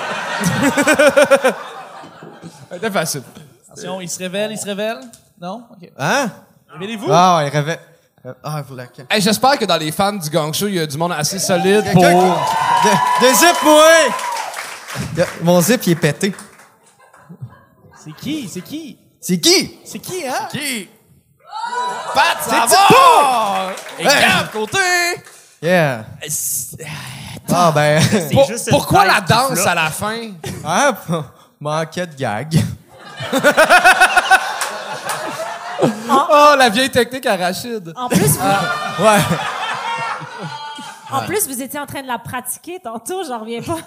[2.72, 3.24] C'était facile.
[3.70, 5.00] Attention, il se révèle, il se révèle.
[5.42, 5.64] Non?
[5.98, 6.30] Hein?
[6.72, 7.08] Révélez-vous.
[7.12, 7.80] Ah, ouais, rêvait.
[8.44, 10.88] Ah, vous la Hey, j'espère que dans les fans du gang show, il y a
[10.88, 12.02] du monde assez solide pour...
[12.04, 14.08] Qui- De, de zip, ouais!
[15.16, 16.34] De- Mon zip, il est pété.
[18.04, 18.48] C'est qui?
[18.48, 18.98] C'est qui?
[19.22, 19.80] C'est qui?
[19.86, 20.48] C'est qui, hein?
[20.52, 20.90] Qui?
[22.14, 23.74] Pat, ça C'est va?
[24.00, 24.46] Et Hey!
[24.52, 24.78] Côté!
[25.62, 26.06] Yeah.
[27.52, 28.02] Ah, ben.
[28.32, 29.68] Pour- juste une pourquoi tête la qui danse flotte.
[29.68, 30.32] à la fin?
[30.64, 31.14] Ah, p-
[31.60, 32.56] manquait de gag.
[36.10, 37.92] Oh, la vieille technique à Rachid.
[37.96, 39.18] En plus, vous, Ouais.
[41.12, 43.78] en plus, vous étiez en train de la pratiquer tantôt, j'en reviens pas.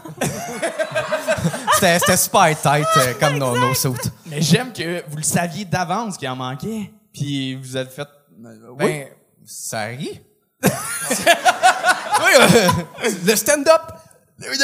[1.74, 3.90] C'était c'était super tight, euh, comme nos, nos suits.
[4.26, 6.92] Mais j'aime que vous le saviez d'avance qu'il en manquait.
[7.12, 8.02] Puis vous avez fait.
[8.44, 8.76] euh, oui.
[8.78, 9.06] Ben,
[9.46, 10.20] ça rit.
[10.64, 12.68] Oui, euh,
[13.26, 13.82] le stand-up?
[14.40, 14.56] Oui,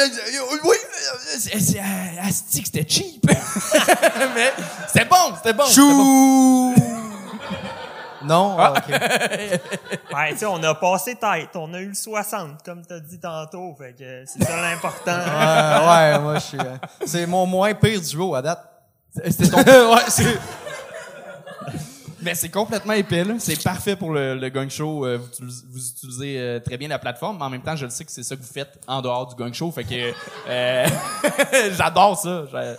[1.37, 3.25] c'est- c'est- euh, asti que c'était cheap.
[4.35, 4.53] Mais
[4.87, 5.65] c'était bon, c'était bon.
[5.65, 6.73] Chou!
[8.23, 8.89] Non, ah, ok.
[10.15, 11.49] Ouais, tu sais, on a passé tête.
[11.55, 13.75] On a eu le 60, comme t'as dit tantôt.
[13.77, 15.11] Fait que c'est ça l'important.
[15.11, 16.57] Ouais, moi, je suis.
[16.59, 18.63] euh, c'est mon moins pire duo à date.
[19.29, 19.57] C'était ton.
[19.93, 20.39] ouais, c'est.
[22.25, 23.35] Mais c'est complètement épais, là.
[23.39, 25.05] C'est parfait pour le, le gang show.
[25.05, 27.85] Euh, vous, utilisez- vous utilisez euh, très bien la plateforme, mais en même temps, je
[27.85, 29.71] le sais que c'est ça que vous faites en dehors du gang show.
[29.71, 30.11] Fait que
[30.49, 30.87] euh,
[31.77, 32.45] j'adore ça.
[32.51, 32.75] J'a-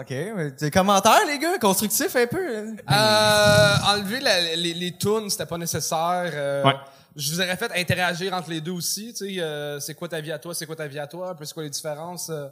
[0.00, 0.10] OK.
[0.10, 1.58] mais Des commentaires, les gars?
[1.58, 2.56] Constructifs un peu?
[2.56, 2.74] hein?
[2.90, 6.30] Euh, enlever la- les, les tunes, c'était pas nécessaire.
[6.34, 6.74] Euh, Ouais.
[7.16, 9.12] Je vous aurais fait interagir entre les deux aussi.
[9.16, 11.30] Tu sais, euh, c'est quoi ta vie à toi, c'est quoi ta vie à toi,
[11.30, 12.28] un peu c'est quoi les différences.
[12.30, 12.48] euh.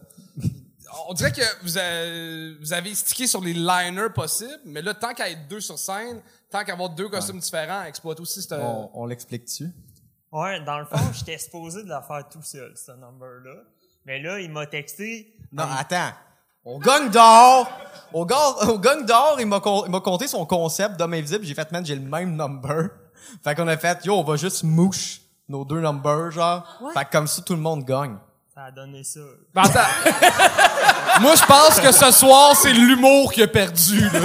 [1.08, 5.14] On dirait que vous avez, vous avez stické sur les liners possibles, mais là, tant
[5.14, 8.52] qu'à être deux sur scène, tant qu'à avoir deux costumes différents, exploite aussi cette...
[8.52, 9.70] On, on l'explique-tu?
[10.30, 13.54] Ouais, dans le fond, j'étais supposé de la faire tout seul, ce number-là.
[14.06, 15.34] Mais là, il m'a texté.
[15.52, 16.10] Non, attends.
[16.64, 17.68] Au gang d'or,
[18.12, 21.44] au, au gang d'or, il m'a con- il m'a compté son concept d'homme invisible.
[21.44, 22.90] J'ai fait, man, j'ai le même number.
[23.42, 26.64] Fait qu'on a fait, yo, on va juste mouche nos deux numbers, genre.
[26.94, 28.16] Fait que comme ça, tout le monde gagne.
[28.54, 29.20] Ça a donné ça.
[29.54, 29.80] Ben, attends.
[31.22, 34.00] Moi, je pense que ce soir, c'est l'humour qui a perdu.
[34.00, 34.20] Là.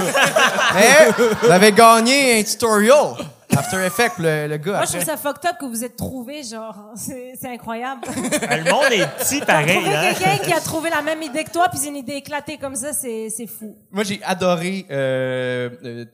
[0.74, 3.14] Mais, vous avez gagné un tutorial.
[3.56, 4.72] After Effects, le, le gars.
[4.72, 6.76] Moi, je trouve ça fucked up que vous êtes trouvés, genre.
[6.94, 8.02] C'est c'est incroyable.
[8.40, 10.12] Ben, le monde est petit pareil, Trouver hein?
[10.12, 12.92] quelqu'un qui a trouvé la même idée que toi, puis une idée éclatée comme ça,
[12.92, 13.78] c'est c'est fou.
[13.90, 16.04] Moi, j'ai adoré euh, euh,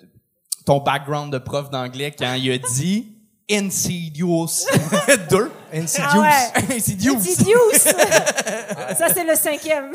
[0.64, 3.08] ton background de prof d'anglais quand il a dit
[3.50, 4.64] Insidious
[5.30, 5.50] 2.
[5.74, 6.08] Insidious.
[6.10, 6.76] Ah ouais.
[6.76, 7.16] Insidious.
[7.16, 7.72] Insidious.
[8.98, 9.92] ça, c'est le cinquième.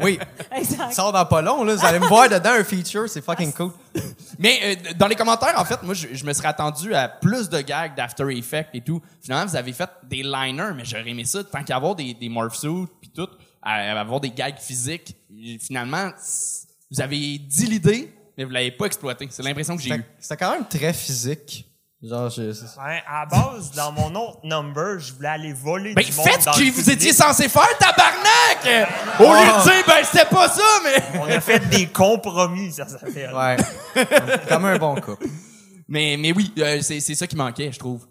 [0.00, 0.18] Oui.
[0.54, 0.92] exact.
[0.92, 1.74] Sort dans pas long, là.
[1.74, 3.72] Vous allez me voir dedans un feature, c'est fucking cool.
[4.38, 7.48] Mais euh, dans les commentaires, en fait, moi, je, je me serais attendu à plus
[7.48, 9.00] de gags d'After Effects et tout.
[9.22, 12.28] Finalement, vous avez fait des liners, mais j'aurais aimé ça, tant qu'à avoir des, des
[12.28, 13.28] morph suits puis tout,
[13.62, 15.16] à, à avoir des gags physiques.
[15.34, 16.10] Et Finalement,
[16.90, 19.26] vous avez dit l'idée, mais vous l'avez pas exploité.
[19.30, 20.04] C'est l'impression que j'ai eue.
[20.18, 21.66] c'était quand même très physique.
[22.02, 22.42] Genre, je...
[22.42, 26.26] Ouais, à la base, dans mon autre number, je voulais aller voler Ben, du monde
[26.26, 26.96] faites dans ce le que vous public.
[26.96, 28.88] étiez censé faire, tabarnak!
[29.20, 31.20] Au lieu de dire, ben, c'était pas ça, mais...
[31.20, 33.32] On a fait des compromis, ça s'appelle.
[33.32, 33.56] Ouais.
[34.48, 35.26] Comme un bon couple.
[35.86, 38.06] Mais, mais oui, euh, c'est c'est ça qui manquait, je trouve.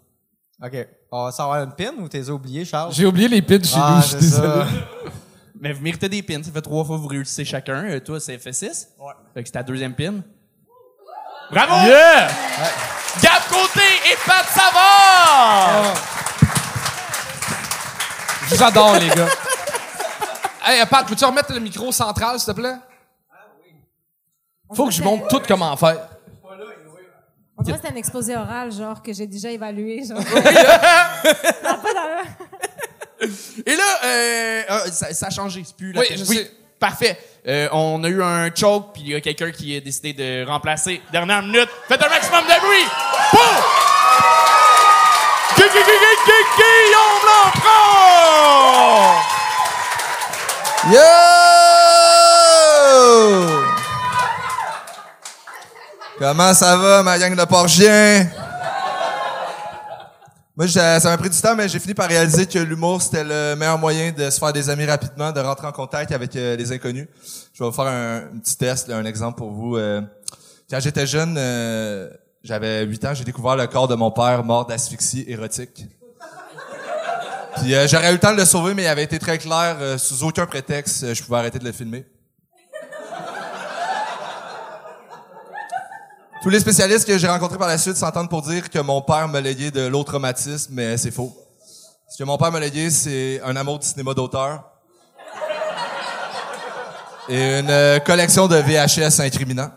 [0.64, 0.72] OK.
[1.10, 2.92] On va savoir une pin ou t'es oublié, Charles?
[2.94, 4.48] J'ai oublié les pitchs chez Ah, nous, je suis c'est désolé.
[4.48, 4.66] ça.
[5.60, 6.42] Mais vous méritez des pins.
[6.42, 7.84] Ça fait trois fois que vous réussissez chacun.
[7.90, 8.88] Euh, toi, c'est fait six?
[8.98, 9.12] Ouais.
[9.34, 10.14] Fait que c'est ta deuxième pin.
[11.50, 11.86] Bravo!
[11.88, 12.28] Yeah!
[13.22, 15.94] Gab Côté et Pat Savard!
[18.48, 19.28] Je vous adore, les gars.
[20.64, 22.76] Hey, Pat, peux-tu remettre le micro central, s'il te plaît?
[24.72, 26.08] Faut que je montre tout comment faire.
[27.58, 30.22] On dirait que c'est un exposé oral, genre, que j'ai déjà évalué, genre.
[30.32, 30.40] pas
[31.94, 32.22] là.
[33.66, 35.64] Et là, euh, euh, ça, ça a changé.
[35.66, 36.18] C'est plus la Oui, tête.
[36.18, 36.50] je sais.
[36.82, 37.16] Parfait.
[37.46, 40.44] Euh, on a eu un choke, puis il y a quelqu'un qui a décidé de
[40.44, 41.00] remplacer.
[41.12, 41.68] Dernière minute.
[41.86, 42.88] Faites un maximum de bruit.
[50.90, 50.98] Yo!
[56.18, 58.26] Comment ça va, ma gang de porchiens?
[60.56, 63.54] Moi, ça m'a pris du temps, mais j'ai fini par réaliser que l'humour, c'était le
[63.56, 66.72] meilleur moyen de se faire des amis rapidement, de rentrer en contact avec euh, les
[66.72, 67.08] inconnus.
[67.54, 69.76] Je vais vous faire un, petit test, là, un exemple pour vous.
[69.76, 70.02] Euh,
[70.68, 72.10] quand j'étais jeune, euh,
[72.44, 75.86] j'avais 8 ans, j'ai découvert le corps de mon père mort d'asphyxie érotique.
[77.56, 79.76] Puis euh, j'aurais eu le temps de le sauver, mais il avait été très clair,
[79.80, 82.04] euh, sous aucun prétexte, euh, je pouvais arrêter de le filmer.
[86.42, 89.28] Tous les spécialistes que j'ai rencontrés par la suite s'entendent pour dire que mon père
[89.28, 91.32] m'a légué de traumatisme, mais c'est faux.
[92.08, 94.64] Ce que mon père m'a légué, c'est un amour du cinéma d'auteur
[97.28, 99.70] et une euh, collection de VHS incriminants.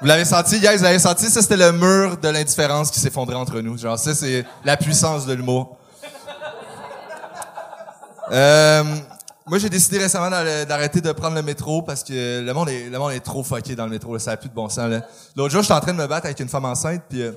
[0.00, 1.26] Vous l'avez senti, guys, vous l'avez senti?
[1.26, 3.78] Ça, c'était le mur de l'indifférence qui s'effondrait entre nous.
[3.78, 5.78] Genre, ça, c'est la puissance de l'humour.
[8.32, 8.82] Euh,
[9.48, 12.98] moi, j'ai décidé récemment d'arrêter de prendre le métro parce que le monde est, le
[12.98, 14.18] monde est trop fucké dans le métro.
[14.18, 14.92] Ça n'a plus de bon sens.
[15.34, 17.32] L'autre jour, j'étais en train de me battre avec une femme enceinte, puis euh,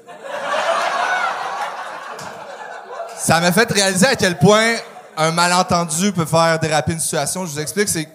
[3.17, 4.75] ça m'a fait réaliser à quel point
[5.15, 7.45] un malentendu peut faire déraper une situation.
[7.45, 8.09] Je vous explique, c'est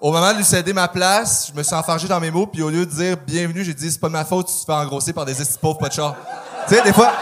[0.00, 2.62] au moment de lui céder ma place, je me suis enfargé dans mes mots, puis
[2.62, 4.72] au lieu de dire bienvenue, j'ai dit c'est pas de ma faute, tu te fais
[4.72, 6.16] engrosser par des estis pauvres pas de char.
[6.68, 7.12] Tu sais, des fois,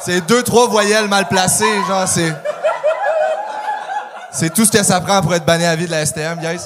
[0.00, 2.32] c'est deux, trois voyelles mal placées, genre c'est.
[4.34, 6.60] C'est tout ce que ça prend pour être banni à vie de la STM, guys.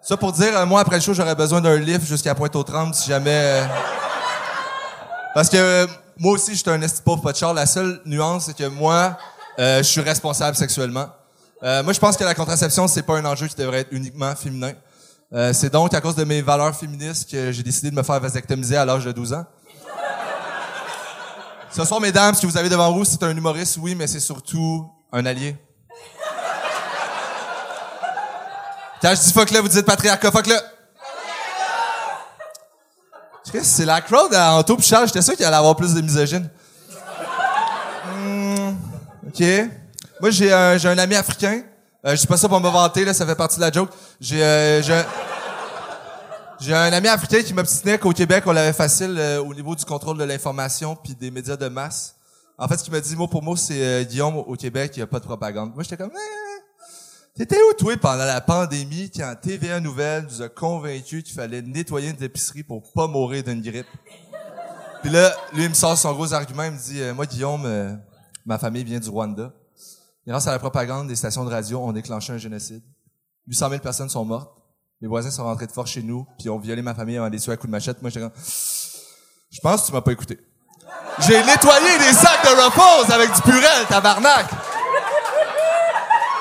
[0.00, 3.08] Ça pour dire, euh, moi, après le show, j'aurais besoin d'un lift jusqu'à Pointe-aux-Trembles si
[3.08, 3.30] jamais...
[3.30, 3.64] euh,
[5.34, 5.86] Parce que euh,
[6.18, 7.30] moi aussi, j'étais un esti pauvre.
[7.54, 9.16] La seule nuance, c'est que moi,
[9.58, 11.06] euh, je suis responsable sexuellement.
[11.62, 14.34] Euh, moi, je pense que la contraception, c'est pas un enjeu qui devrait être uniquement
[14.34, 14.72] féminin.
[15.32, 18.18] Euh, c'est donc à cause de mes valeurs féministes que j'ai décidé de me faire
[18.18, 19.44] vasectomiser à l'âge de 12 ans.
[21.70, 24.20] Ce soir, mesdames, ce que vous avez devant vous, c'est un humoriste, oui, mais c'est
[24.20, 25.56] surtout un allié.
[29.00, 30.60] Quand je dis fuck là, vous dites patriarcat, fuck là.
[33.62, 36.48] C'est la crowd à Anto pis Charles, j'étais sûr qu'il allait avoir plus de misogynes.
[38.14, 38.74] Hmm,
[39.28, 39.44] OK.
[40.20, 41.62] Moi, j'ai un, j'ai un ami africain.
[42.06, 43.90] Euh, je dis pas ça pour me vanter, là, ça fait partie de la joke.
[44.20, 45.02] J'ai, euh,
[46.68, 50.16] un ami africain qui m'obstinait qu'au Québec, on l'avait facile euh, au niveau du contrôle
[50.16, 52.14] de l'information puis des médias de masse.
[52.62, 55.00] En fait, ce qu'il m'a dit mot pour mot, c'est euh, Guillaume, au Québec, il
[55.00, 55.74] n'y a pas de propagande.
[55.74, 56.60] Moi, j'étais comme, Eh,
[57.34, 62.10] t'étais où, toi, pendant la pandémie, quand TVA Nouvelle nous a convaincus qu'il fallait nettoyer
[62.10, 63.88] une épicerie pour pas mourir d'une grippe?
[65.02, 67.66] Puis là, lui, il me sort son gros argument, il me dit, euh, moi, Guillaume,
[67.66, 67.96] euh,
[68.46, 69.52] ma famille vient du Rwanda.
[70.24, 72.84] Grâce à la propagande des stations de radio, on a déclenché un génocide.
[73.48, 74.56] 800 000 personnes sont mortes.
[75.00, 77.40] Mes voisins sont rentrés de force chez nous, puis ont violé ma famille avant des
[77.40, 78.00] tuer à coups de machette.
[78.02, 78.40] Moi, j'étais comme,
[79.50, 80.38] je pense que tu m'as pas écouté.
[81.20, 84.46] J'ai nettoyé des sacs de Ruffles avec du purel, tabarnak!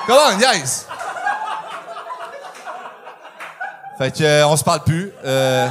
[0.08, 0.86] Come on, guys!
[3.98, 5.12] Fait que, euh, on se parle plus.
[5.24, 5.68] Euh...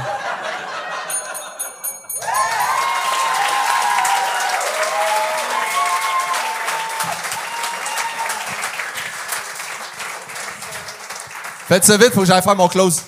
[11.67, 13.01] Faites ça vite, faut que j'aille faire mon close.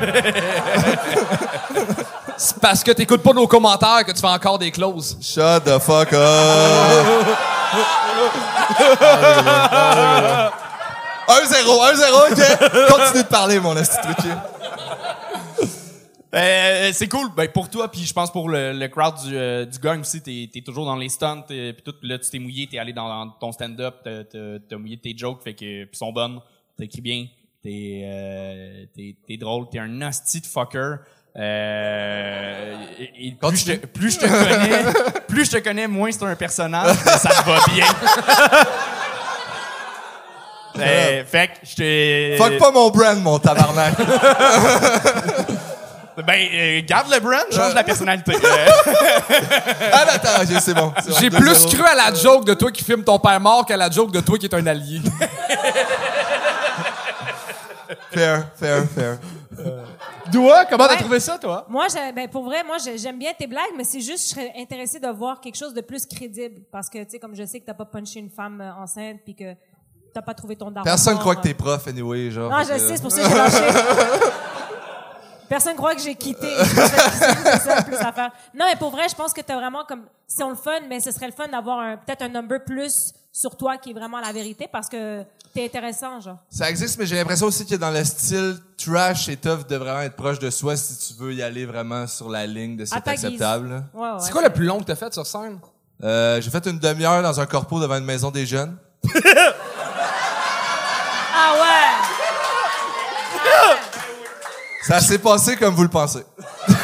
[2.44, 5.16] C'est parce que t'écoutes pas nos commentaires que tu fais encore des clauses.
[5.22, 6.20] Shut the fuck up!
[11.26, 12.88] 1-0, 1-0, ok?
[12.90, 14.28] Continue de parler, mon esti truqué.
[16.34, 17.28] Euh, c'est cool.
[17.36, 20.20] Ben, pour toi, puis je pense pour le, le crowd du, euh, du gang aussi,
[20.20, 22.92] t'es es toujours dans les stunts, euh, puis tout, là, tu t'es mouillé, t'es allé
[22.92, 26.40] dans, dans ton stand-up, t'as- mouillé tes jokes, fait que, puis sont bonnes,
[26.76, 27.26] t'écris bien,
[27.62, 28.84] t'es euh,
[29.26, 30.96] t'es drôle, t'es un nasty de fucker.
[31.36, 34.92] Euh, et, et plus, je te, plus je te connais,
[35.28, 37.86] plus je te connais, moins c'est un personnage, mais ça te va bien.
[40.76, 42.36] Euh, fait que je te...
[42.36, 43.94] Fuck pas mon brand, mon tabarnak.
[46.16, 48.34] Ben, euh, garde le brand, change la personnalité.
[48.36, 48.66] Euh,
[49.92, 50.92] ah, attends, ok, c'est bon.
[51.18, 51.40] J'ai 2-0.
[51.40, 54.12] plus cru à la joke de toi qui filme ton père mort qu'à la joke
[54.12, 55.00] de toi qui est un allié.
[58.12, 59.18] Fair, fair, fair.
[60.32, 61.66] Doua, comment t'as trouvé ça, toi?
[61.68, 64.34] Moi, j'ai- ben, pour vrai, moi, j'ai- j'aime bien tes blagues, mais c'est juste, je
[64.34, 66.62] serais intéressée de voir quelque chose de plus crédible.
[66.72, 69.20] Parce que, tu sais, comme je sais que t'as pas punché une femme euh, enceinte
[69.24, 69.54] puis que
[70.12, 70.84] t'as pas trouvé ton daron.
[70.84, 71.44] Personne croit que euh.
[71.44, 72.50] t'es prof, anyway, genre.
[72.50, 73.64] Non, je sais, c'est pour ça que j'ai lâché.
[75.48, 76.48] Personne croit que j'ai quitté.
[76.58, 78.30] C'est ça, plus à faire.
[78.54, 81.10] Non, mais pour vrai, je pense que t'as vraiment comme, c'est le fun, mais ce
[81.10, 84.32] serait le fun d'avoir un, peut-être un number plus sur toi qui est vraiment la
[84.32, 86.38] vérité parce que t'es intéressant, genre.
[86.48, 90.02] Ça existe, mais j'ai l'impression aussi que dans le style trash et tough de vraiment
[90.02, 92.94] être proche de soi si tu veux y aller vraiment sur la ligne de c'est
[92.94, 93.82] acceptable.
[93.92, 94.18] Ouais, ouais.
[94.20, 95.58] C'est quoi le plus long que t'as fait sur scène?
[96.04, 98.76] Euh, j'ai fait une demi-heure dans un corpo devant une maison des jeunes.
[101.36, 101.90] Ah ouais!
[104.86, 106.24] Ça s'est passé comme vous le pensez.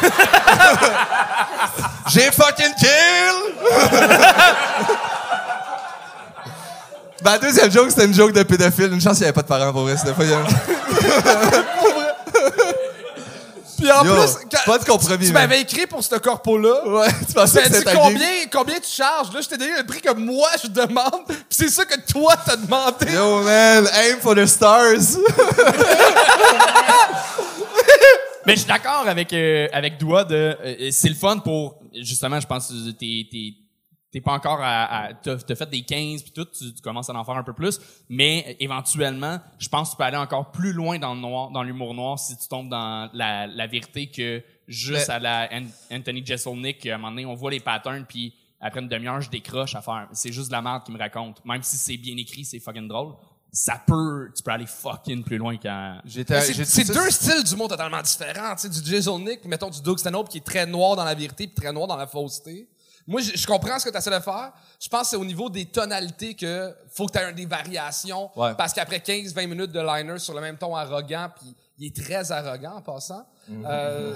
[2.09, 3.37] J'ai fucking kill!
[7.23, 8.93] Ma deuxième joke, c'était une joke de pédophile.
[8.93, 9.97] Une chance qu'il n'y avait pas de parents pour vrai.
[9.97, 10.25] C'était pas...
[13.79, 15.49] Puis en Yo, plus, quand- pas de compromis, tu man.
[15.49, 16.87] m'avais écrit pour ce corpo-là.
[16.87, 17.99] Ouais, tu pensais que ta gig?
[17.99, 19.33] combien, combien tu charges?
[19.33, 21.25] Là, je t'ai donné le prix que moi, je demande.
[21.27, 23.11] Puis c'est ça que toi, t'as demandé.
[23.11, 25.17] Yo, man, aim for the stars.
[28.47, 32.41] Mais je suis d'accord avec euh, avec Doua de euh, c'est le fun pour justement
[32.41, 33.53] je pense que t'es t'es
[34.13, 37.09] t'es pas encore à, à t'as t'as fait des 15 puis tout tu, tu commences
[37.11, 40.51] à en faire un peu plus mais éventuellement je pense que tu peux aller encore
[40.51, 44.09] plus loin dans le noir dans l'humour noir si tu tombes dans la, la vérité
[44.11, 47.61] que juste Mais- à la An- Anthony Jeselnik à un moment donné on voit les
[47.61, 50.93] patterns puis après une demi-heure je décroche à faire c'est juste de la merde qui
[50.93, 53.15] me raconte même si c'est bien écrit c'est fucking drôle
[53.53, 57.67] ça peut tu peux aller fucking plus loin quand J'étais, C'est c'est deux styles d'humour
[57.67, 58.55] totalement différents.
[58.55, 61.17] Tu sais, du Jason Nick, mettons du Doug Stanhope qui est très noir dans la
[61.17, 62.69] vérité puis très noir dans la fausseté.
[63.07, 64.53] Moi, je, je comprends ce que tu essaies de faire.
[64.79, 68.31] Je pense que c'est au niveau des tonalités que faut que tu aies des variations.
[68.37, 68.55] Ouais.
[68.55, 72.31] Parce qu'après 15-20 minutes de liner sur le même ton arrogant, puis il est très
[72.31, 73.27] arrogant en passant.
[73.67, 74.13] Euh,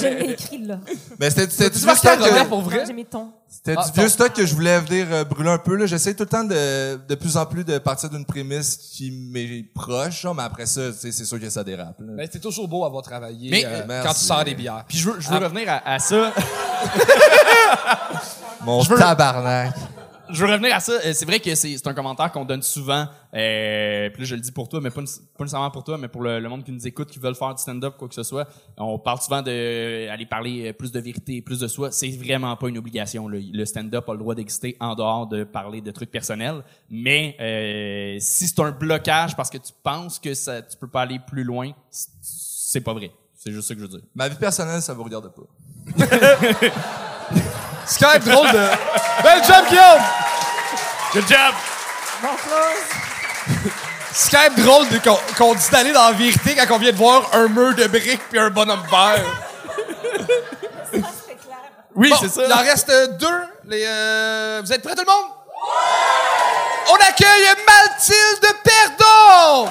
[0.00, 0.80] J'ai mis écrit, là.
[1.20, 2.82] Mais c'était, c'était du vieux stock, que- pour vrai?
[2.86, 3.30] J'ai mis ton.
[3.48, 5.86] c'était Ah, du vieux stock que je voulais venir euh, brûler un peu, là.
[5.86, 9.64] J'essaie tout le temps de, de plus en plus de partir d'une prémisse qui m'est
[9.74, 12.14] proche, genre, mais après ça, tu sais, c'est sûr que ça dérape, là.
[12.16, 14.08] ben, c'est toujours beau avoir travaillé Mais, euh, merci.
[14.08, 14.84] quand tu sors des bières.
[14.88, 16.32] puis je veux je veux revenir à, à ça
[18.64, 19.74] Mon veux- tabarnak.
[20.32, 20.92] Je veux revenir à ça.
[21.04, 23.06] Euh, C'est vrai que c'est un commentaire qu'on donne souvent.
[23.34, 26.08] Euh, puis là, je le dis pour toi, mais pas, pas nécessairement pour toi, mais
[26.08, 28.22] pour le, le monde qui nous écoute, qui veulent faire du stand-up, quoi que ce
[28.22, 28.48] soit.
[28.76, 31.90] On parle souvent de euh, aller parler euh, plus de vérité, plus de soi.
[31.90, 33.28] C'est vraiment pas une obligation.
[33.28, 33.38] là.
[33.40, 36.62] Le stand-up a le droit d'exister en dehors de parler de trucs personnels.
[36.88, 41.02] Mais euh, si c'est un blocage parce que tu penses que ça, tu peux pas
[41.02, 43.10] aller plus loin, c'est pas vrai.
[43.34, 44.00] C'est juste ça que je veux dire.
[44.14, 46.06] Ma vie personnelle, ça vous regarde pas.
[47.90, 48.68] Skype, drôle de...
[49.22, 50.02] Bel job, Guillaume!
[51.12, 51.54] Good job!
[54.12, 57.28] Skype drôle de- qu'on qu'on dit d'aller dans la vérité quand on vient de voir
[57.32, 59.24] un mur de briques puis un bonhomme vert.
[61.94, 62.42] Oui, Bon, c'est ça.
[62.46, 63.42] Il en reste deux.
[63.66, 65.30] Les, euh, vous êtes prêts tout le monde?
[66.90, 69.68] On accueille Mathilde Perdon!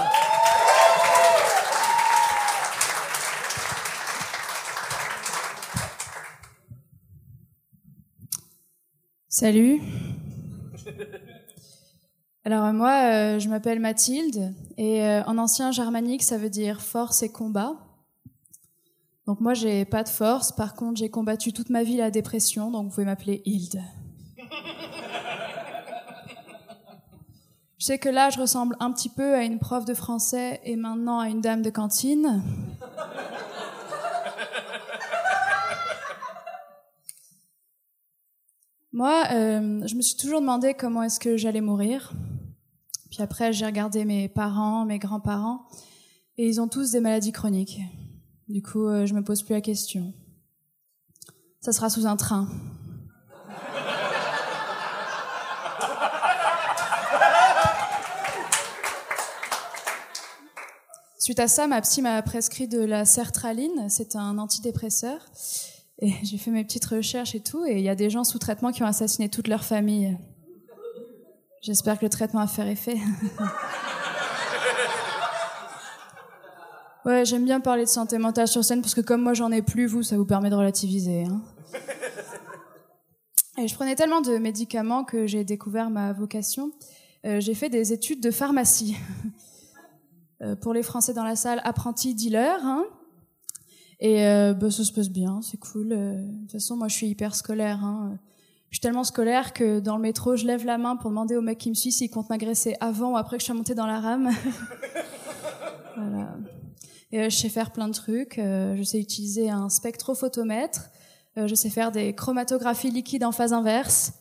[9.40, 9.82] Salut.
[12.44, 16.82] Alors euh, moi, euh, je m'appelle Mathilde et euh, en ancien germanique, ça veut dire
[16.82, 17.72] force et combat.
[19.28, 20.52] Donc moi, j'ai pas de force.
[20.52, 23.82] Par contre, j'ai combattu toute ma vie la dépression, donc vous pouvez m'appeler Hilde.
[27.78, 30.76] Je sais que là, je ressemble un petit peu à une prof de français et
[30.76, 32.44] maintenant à une dame de cantine.
[38.92, 42.12] Moi, euh, je me suis toujours demandé comment est-ce que j'allais mourir.
[43.12, 45.68] Puis après, j'ai regardé mes parents, mes grands-parents,
[46.38, 47.80] et ils ont tous des maladies chroniques.
[48.48, 50.12] Du coup, euh, je me pose plus la question.
[51.62, 52.48] Ça sera sous un train.
[61.20, 63.88] Suite à ça, ma psy m'a prescrit de la sertraline.
[63.88, 65.20] C'est un antidépresseur.
[66.02, 68.40] Et j'ai fait mes petites recherches et tout, et il y a des gens sous
[68.40, 70.18] traitement qui ont assassiné toute leur famille.
[71.62, 72.96] J'espère que le traitement va faire effet.
[77.06, 79.62] ouais, j'aime bien parler de santé mentale sur scène parce que comme moi j'en ai
[79.62, 81.26] plus, vous, ça vous permet de relativiser.
[81.26, 81.42] Hein.
[83.58, 86.72] Et je prenais tellement de médicaments que j'ai découvert ma vocation.
[87.26, 88.96] Euh, j'ai fait des études de pharmacie.
[90.42, 92.64] Euh, pour les Français dans la salle, apprenti dealer.
[92.64, 92.86] Hein.
[94.00, 95.92] Et euh, bah, ça se passe bien, c'est cool.
[95.92, 97.84] Euh, De toute façon, moi, je suis hyper scolaire.
[97.84, 98.18] Hein.
[98.70, 101.42] Je suis tellement scolaire que dans le métro, je lève la main pour demander au
[101.42, 103.88] mec qui me suit s'il compte m'agresser avant ou après que je sois montée dans
[103.88, 104.30] la rame.
[105.98, 106.38] voilà.
[107.12, 108.38] Et euh, je sais faire plein de trucs.
[108.38, 110.90] Euh, je sais utiliser un spectrophotomètre.
[111.38, 114.14] Euh, je sais faire des chromatographies liquides en phase inverse.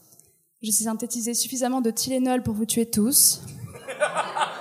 [0.62, 3.42] Je sais synthétiser suffisamment de Tylenol pour vous tuer tous.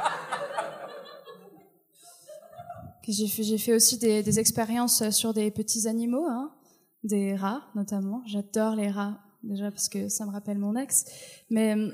[3.08, 6.52] J'ai fait, aussi des, expériences sur des petits animaux, hein,
[7.04, 8.22] des rats notamment.
[8.26, 11.06] J'adore les rats, déjà parce que ça me rappelle mon ex.
[11.50, 11.90] Mais euh,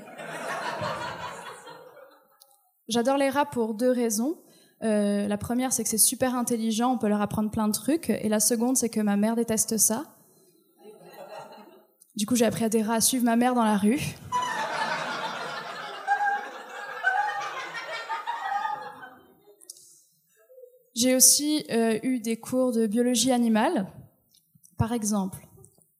[2.88, 4.38] j'adore les rats pour deux raisons.
[4.82, 8.10] Euh, la première, c'est que c'est super intelligent, on peut leur apprendre plein de trucs.
[8.10, 10.16] Et la seconde, c'est que ma mère déteste ça.
[12.16, 14.00] Du coup, j'ai appris à des rats à suivre ma mère dans la rue.
[21.04, 23.92] J'ai aussi euh, eu des cours de biologie animale.
[24.78, 25.46] Par exemple,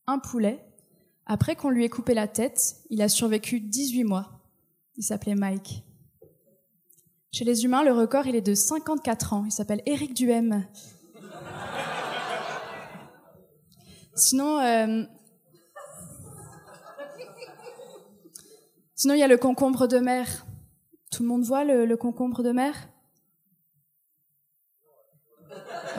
[0.06, 0.64] un poulet,
[1.26, 4.40] après qu'on lui ait coupé la tête, il a survécu 18 mois.
[4.96, 5.84] Il s'appelait Mike.
[7.32, 9.44] Chez les humains, le record, il est de 54 ans.
[9.44, 10.66] Il s'appelle Éric Duhem.
[14.14, 15.04] Sinon, euh,
[18.94, 20.46] sinon il y a le concombre de mer.
[21.12, 22.88] Tout le monde voit le concombre de mer?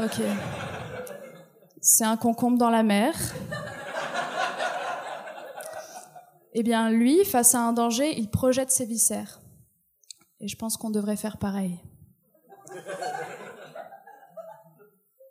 [0.04, 0.22] Ok.
[1.82, 3.14] C'est un concombre dans la mer.
[6.54, 9.40] Eh bien, lui, face à un danger, il projette ses viscères.
[10.40, 11.80] Et je pense qu'on devrait faire pareil.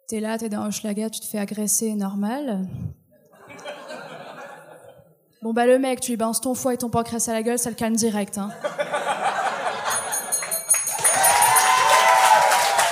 [0.07, 2.69] T'es là, t'es dans Hochelaga, tu te fais agresser, normal.
[5.43, 7.59] Bon bah le mec, tu lui balances ton foie et ton pancréas à la gueule,
[7.59, 8.39] ça le calme direct.
[8.39, 8.51] Hein.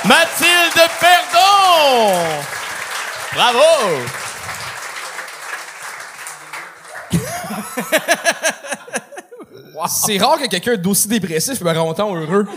[0.04, 1.11] Mathilde!
[3.34, 4.06] Bravo!
[9.88, 12.46] C'est rare que quelqu'un d'aussi dépressif me rend autant heureux.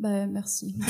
[0.00, 0.76] Bah merci.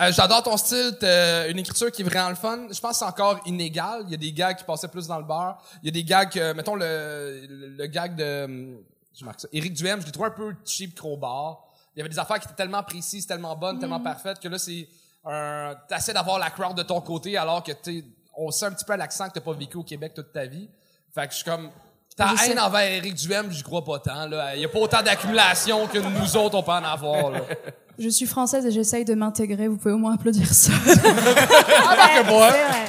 [0.00, 2.66] Euh, J'adore ton style, t'as une écriture qui est vraiment le fun.
[2.70, 4.02] Je pense que c'est encore inégal.
[4.06, 5.58] Il y a des gags qui passaient plus dans le beurre.
[5.82, 8.78] Il y a des gags, que- mettons le, le, le gag de, hum,
[9.14, 11.64] je marque ça, Éric Duhem, je l'ai trouvé un peu cheap crowbar.
[11.98, 14.56] Il y avait des affaires qui étaient tellement précises, tellement bonnes, tellement parfaites que là
[14.56, 14.88] c'est
[15.24, 18.04] un, t'essaies d'avoir la crowd de ton côté alors que tu
[18.36, 20.68] on sent un petit peu l'accent que t'as pas vécu au Québec toute ta vie.
[21.12, 21.70] Fait que je suis comme,
[22.16, 22.52] ta Je sais.
[22.52, 24.54] haine envers Éric Duhem, j'y crois pas tant, là.
[24.54, 27.40] Il y a pas autant d'accumulation que nous autres on peut en avoir, là.
[27.98, 30.70] Je suis française et j'essaye de m'intégrer, vous pouvez au moins applaudir ça.
[30.84, 32.48] que moi.
[32.52, 32.84] C'est vrai.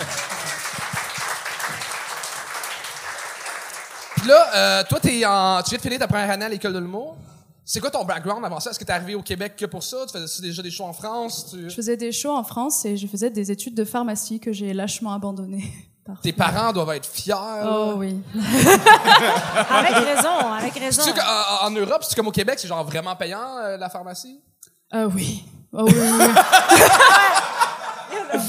[4.17, 6.73] Puis là, euh, toi, t'es en, tu viens de finir ta première année à l'école
[6.73, 7.17] de l'humour?
[7.71, 8.71] C'est quoi ton background avant ça?
[8.71, 9.97] Est-ce que t'es arrivé au Québec que pour ça?
[10.07, 11.51] Tu faisais déjà des shows en France?
[11.51, 14.51] Tu- Je faisais des shows en France et je faisais des études de pharmacie que
[14.51, 15.71] j'ai lâchement abandonnées.
[16.23, 17.35] Tes parents doivent être fiers.
[17.63, 18.19] Oh oui.
[18.33, 21.03] Avec raison, avec raison.
[21.03, 23.91] Tu sais qu'en en Europe, c'est comme au Québec, c'est genre vraiment payant, euh, la
[23.91, 24.41] pharmacie?
[24.91, 25.45] Ah oui.
[25.71, 25.93] Oh oui.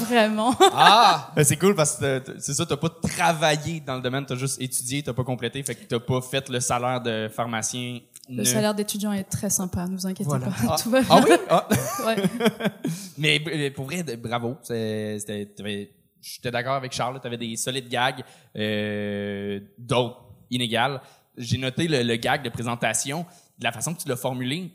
[0.08, 0.54] Vraiment.
[0.72, 1.30] Ah!
[1.36, 4.60] Ben, c'est cool parce que c'est ça, t'as pas travaillé dans le domaine, t'as juste
[4.60, 7.98] étudié, t'as pas complété, fait que t'as pas fait le salaire de pharmacien.
[8.30, 10.46] Le ne- salaire d'étudiant est très sympa, ne vous inquiétez Voilà.
[10.46, 10.52] pas.
[10.70, 10.76] Ah.
[10.82, 11.08] Tout va bien.
[11.10, 11.36] Ah oui?
[11.50, 11.68] Ah.
[12.06, 12.16] Ouais.
[13.18, 14.56] Mais euh, pour vrai, bravo.
[14.62, 15.90] C'est- c'était- t'avais-
[16.22, 18.22] J'étais d'accord avec Charles, tu avais des solides gags,
[18.56, 20.20] euh, d'autres
[20.50, 21.00] inégales.
[21.38, 23.24] J'ai noté le, le gag de présentation,
[23.58, 24.70] de la façon que tu l'as formulé.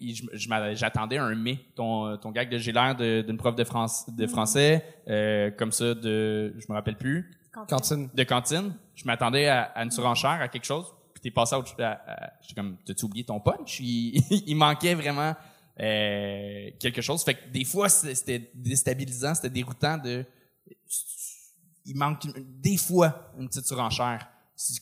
[0.74, 1.60] J'attendais un mais.
[1.76, 5.94] Ton, ton gag de j'ai l'air d'une prof de, France, de français, euh, comme ça,
[5.94, 7.30] de, je me rappelle plus,
[7.70, 8.10] Cantine.
[8.14, 8.74] de cantine.
[8.96, 10.94] Je m'attendais à, à une surenchère, à quelque chose.
[11.26, 13.80] T'es passé à à, J'étais comme, t'as-tu oublié ton punch?
[13.80, 15.34] Il, il manquait vraiment
[15.80, 17.24] euh, quelque chose.
[17.24, 20.24] Fait que des fois, c'était- déstabilisant, c'était déroutant de...
[21.84, 24.28] Il manque des fois une petite surenchère.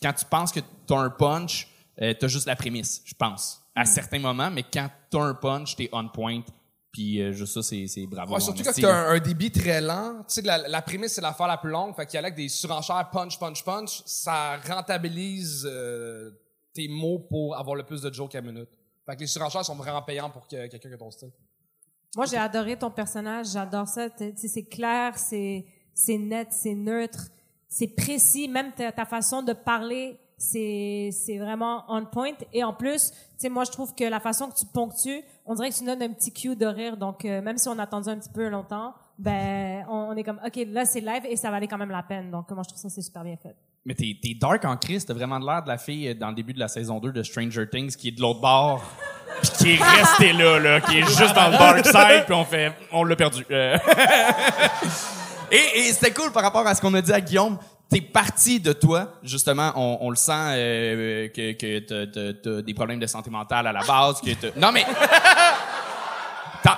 [0.02, 1.70] Quand tu penses que t'as un punch,
[2.02, 3.66] euh, t'as juste la prémisse, je pense.
[3.74, 6.42] À certains moments, mais quand t'as un punch, t'es on point.
[6.94, 8.36] Puis euh, juste ça, c'est c'est bravo.
[8.36, 9.10] Ouais, surtout quand là.
[9.10, 10.20] un, un débit très lent.
[10.28, 11.96] Tu sais la, la prémisse, c'est l'affaire la plus longue.
[11.96, 14.04] Fait qu'il y a là que des surenchères punch, punch, punch.
[14.06, 16.30] Ça rentabilise euh,
[16.72, 18.70] tes mots pour avoir le plus de jokes à minute.
[19.08, 21.32] Fait que les surenchères sont vraiment payantes pour que, quelqu'un qui a ton style.
[22.16, 23.48] Moi, j'ai adoré ton personnage.
[23.48, 24.08] J'adore ça.
[24.12, 25.66] Tu C'est clair, c'est
[25.96, 27.28] c'est net, c'est neutre,
[27.68, 28.48] c'est précis.
[28.48, 32.34] Même ta, ta façon de parler, c'est c'est vraiment on point.
[32.52, 35.56] Et en plus, tu sais, moi, je trouve que la façon que tu ponctues, on
[35.56, 36.98] dirait que tu donnes un petit cue de rire.
[36.98, 40.24] Donc, euh, même si on a attendu un petit peu longtemps, ben, on, on est
[40.24, 42.32] comme, OK, là, c'est live et ça valait quand même la peine.
[42.32, 43.56] Donc, moi, je trouve ça, c'est super bien fait.
[43.86, 46.54] Mais t'es, t'es dark en Christ, t'as vraiment l'air de la fille dans le début
[46.54, 48.82] de la saison 2 de Stranger Things qui est de l'autre bord,
[49.42, 52.46] puis qui est restée là, là, qui est juste dans le dark side, puis on
[52.46, 53.46] fait, on l'a perdu.
[53.52, 53.78] Euh.
[55.52, 57.58] et, et c'était cool par rapport à ce qu'on a dit à Guillaume.
[57.94, 63.00] T'es parti de toi, justement, on, on le sent euh, que, que t'as, des problèmes
[63.00, 64.86] de santé mentale à la base, que non mais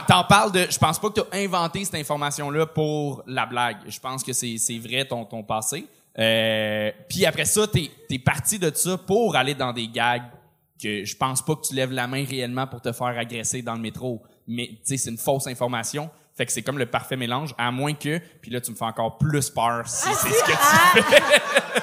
[0.07, 0.65] T'en, parles de.
[0.69, 3.77] Je pense pas que t'as inventé cette information-là pour la blague.
[3.87, 5.85] Je pense que c'est, c'est vrai ton, ton passé.
[6.17, 10.23] Euh, puis après ça, t'es, t'es parti de ça pour aller dans des gags
[10.81, 13.75] que je pense pas que tu lèves la main réellement pour te faire agresser dans
[13.75, 14.21] le métro.
[14.47, 16.09] Mais, tu sais, c'est une fausse information.
[16.37, 18.83] Fait que c'est comme le parfait mélange, à moins que, puis là, tu me fais
[18.85, 21.81] encore plus peur si c'est ce que tu Ah!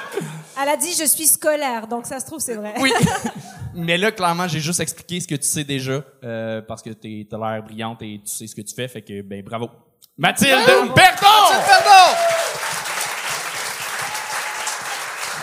[0.63, 2.75] Elle a dit je suis scolaire, donc ça se trouve c'est vrai.
[2.79, 2.93] Oui.
[3.75, 7.27] Mais là, clairement, j'ai juste expliqué ce que tu sais déjà, euh, parce que t'es-
[7.29, 9.71] t'as l'air brillante et tu sais ce que tu fais, fait que, ben, bravo.
[10.19, 10.93] Mathilde Perdon!
[10.95, 12.17] Pardon!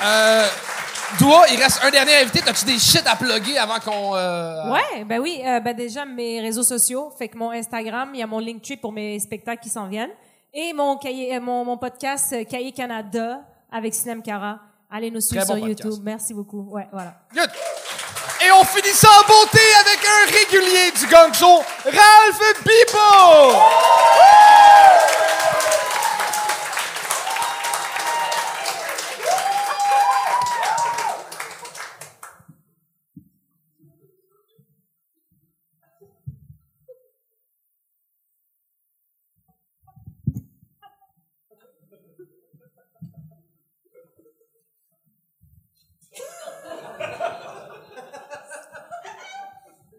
[0.04, 0.48] Euh,
[1.18, 2.42] Doua, il reste un dernier invité.
[2.42, 4.16] T'as-tu des shit à plugger avant qu'on...
[4.16, 8.20] euh, Ouais, ben oui, euh, ben déjà mes réseaux sociaux, fait que mon Instagram, il
[8.20, 10.12] y a mon Linktree pour mes spectacles qui s'en viennent
[10.54, 13.42] et mon cahier, euh, mon, mon podcast euh, Cahier Canada
[13.72, 14.60] avec Sinem Cara.
[14.92, 15.84] Allez nous suivre Très bon sur podcast.
[15.86, 16.04] YouTube.
[16.04, 16.68] Merci beaucoup.
[16.70, 17.14] Ouais, voilà.
[17.34, 17.50] Good.
[18.48, 24.49] Et on finit ça en beauté avec un régulier du gang show, Ralph Bibo!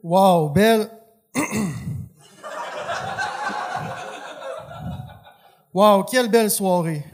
[0.03, 0.89] Wow, belle.
[5.75, 7.05] wow, quelle belle soirée.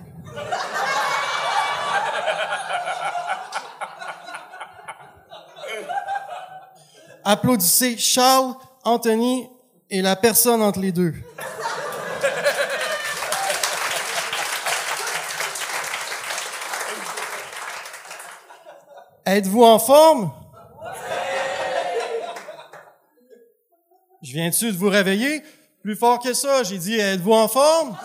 [7.25, 9.51] Applaudissez Charles, Anthony
[9.91, 11.13] et la personne entre les deux.
[19.27, 20.31] Êtes-vous en forme?
[24.37, 25.43] Viens-tu de vous réveiller?
[25.83, 27.97] Plus fort que ça, j'ai dit, êtes-vous en forme?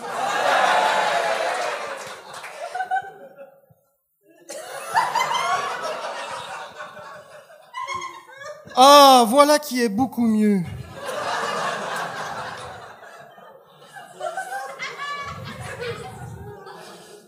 [8.74, 10.62] Ah, voilà qui est beaucoup mieux.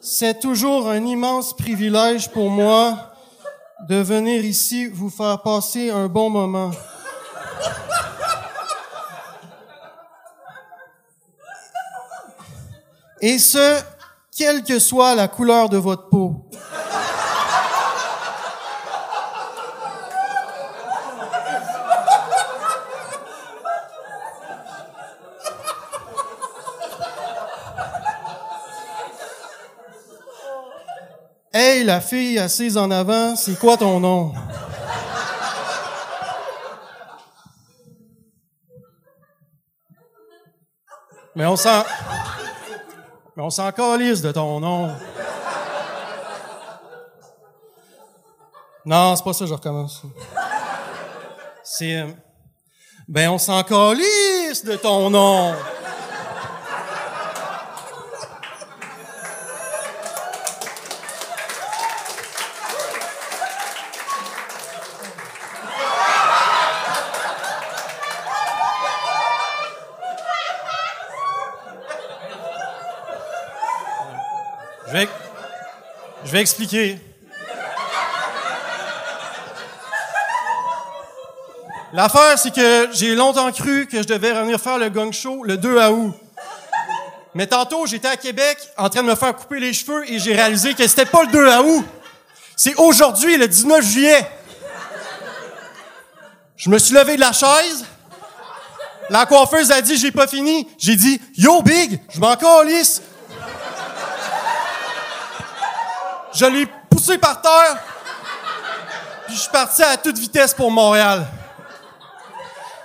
[0.01, 3.13] C'est toujours un immense privilège pour moi
[3.87, 6.71] de venir ici vous faire passer un bon moment.
[13.27, 13.81] Et ce,
[14.37, 16.45] quelle que soit la couleur de votre peau.
[31.57, 34.35] Hey, la fille assise en avant, c'est quoi ton nom?
[41.35, 41.85] Mais on s'en...
[43.37, 44.95] On s'en calisse de ton nom.
[48.87, 50.03] Non, c'est pas ça, je recommence.
[51.63, 52.01] C'est...
[52.01, 52.09] euh,
[53.09, 55.55] Ben, on s'en calisse de ton nom.
[76.35, 76.99] Vais expliquer.
[81.93, 85.57] L'affaire, c'est que j'ai longtemps cru que je devais revenir faire le gang show le
[85.57, 86.13] 2 août.
[87.35, 90.35] Mais tantôt, j'étais à Québec en train de me faire couper les cheveux et j'ai
[90.35, 91.85] réalisé que c'était pas le 2 août.
[92.57, 94.29] C'est aujourd'hui, le 19 juillet.
[96.57, 97.85] Je me suis levé de la chaise.
[99.09, 100.67] La coiffeuse a dit, j'ai pas fini.
[100.79, 103.03] J'ai dit, yo, Big, je m'en calisse.
[106.35, 107.77] Je l'ai poussé par terre.
[109.27, 111.27] Puis je suis parti à toute vitesse pour Montréal.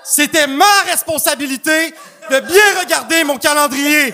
[0.03, 1.93] C'était ma responsabilité
[2.29, 4.13] de bien regarder mon calendrier.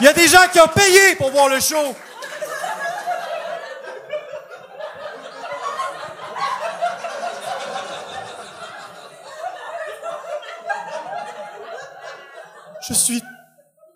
[0.00, 1.96] Il y a des gens qui ont payé pour voir le show.
[12.88, 13.20] Je suis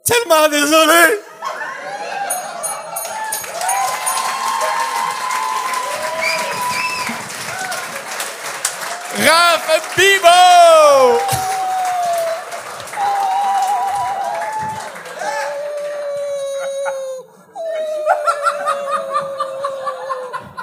[0.05, 1.21] tellement désolé.
[9.25, 11.21] Raph Bibo!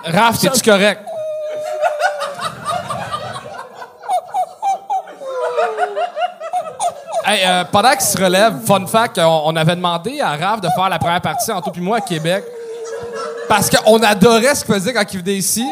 [0.03, 1.01] Raph, t'es-tu correct?
[7.29, 10.69] Hey, euh, pendant qu'il se relève, fun fact, on, on avait demandé à Raph de
[10.73, 12.45] faire la première partie en tout puis moi à Québec.
[13.49, 15.69] Parce qu'on adorait ce qu'il faisait quand il venait ici.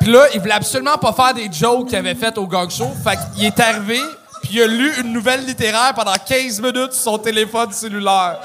[0.00, 2.90] Puis là, il voulait absolument pas faire des jokes qu'il avait faites au gang show.
[3.04, 4.00] Fait qu'il est arrivé,
[4.42, 8.40] puis il a lu une nouvelle littéraire pendant 15 minutes sur son téléphone cellulaire.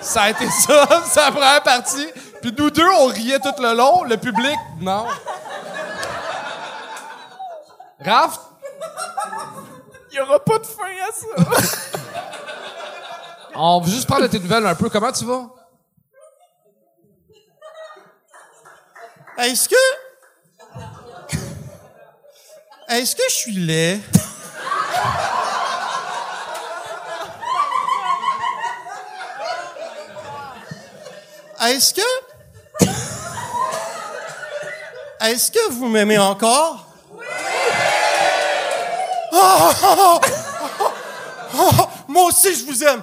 [0.00, 2.06] Ça a été ça, sa première partie.
[2.40, 4.04] Puis nous deux, on riait tout le long.
[4.04, 5.06] Le public, non.
[8.04, 8.38] Raph,
[10.12, 11.26] Il y aura pas de fin à ça.
[13.54, 14.88] on veut juste parler de tes nouvelles un peu.
[14.90, 15.50] Comment tu vas?
[19.38, 19.76] Est-ce que.
[22.88, 24.00] Est-ce que je suis laid?
[31.62, 32.00] Est-ce que.
[35.20, 36.89] Est-ce que vous m'aimez encore?
[39.42, 40.20] Ah, ah, ah,
[40.80, 43.02] ah, ah, moi aussi, je vous aime.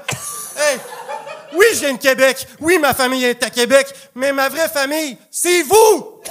[1.54, 2.48] Oui, je viens de Québec.
[2.60, 3.88] Oui, ma famille est à Québec.
[4.14, 6.22] Mais ma vraie famille, c'est vous!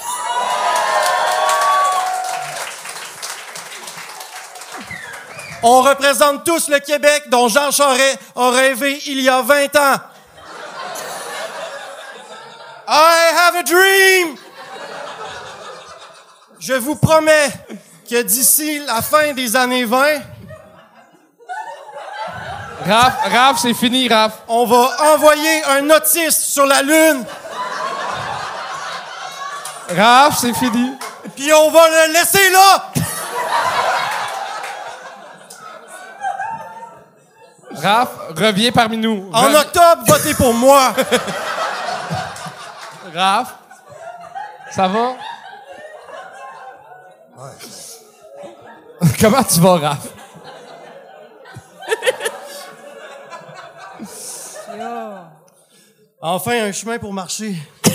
[5.63, 9.97] On représente tous le Québec dont Jean Charest a rêvé il y a 20 ans.
[12.89, 14.37] I have a dream!
[16.61, 17.49] Je vous promets
[18.09, 19.99] que d'ici la fin des années 20,
[22.87, 24.43] Raph, Raph, c'est fini, Raph.
[24.49, 27.25] on va envoyer un autiste sur la Lune,
[29.97, 30.93] Raph, c'est fini.
[31.35, 32.93] puis on va le laisser là!
[37.83, 39.31] Raph, reviens parmi nous.
[39.33, 40.95] En octobre, votez pour moi!
[43.15, 43.55] Raph,
[44.71, 45.15] ça va?
[49.21, 50.09] Comment tu vas, Raph?
[56.21, 57.55] Enfin, un chemin pour marcher.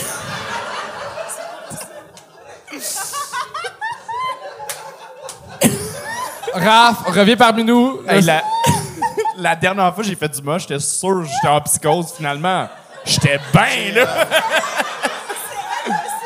[6.53, 8.01] Raph, reviens parmi nous.
[8.07, 8.43] Hey, la,
[9.37, 12.69] la dernière fois que j'ai fait du moche, j'étais sûr que j'étais en psychose finalement.
[13.05, 14.07] J'étais bien là.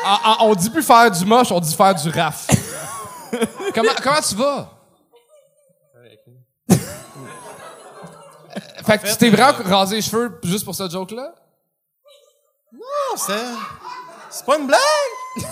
[0.04, 2.46] Ah, ah, on dit plus faire du moche, on dit faire du Raph.
[3.76, 4.72] Comment, comment tu vas?
[8.86, 11.34] fait que tu t'es vraiment rasé les cheveux juste pour ce joke-là?
[12.72, 13.32] Non, c'est.
[14.30, 14.80] C'est pas une blague!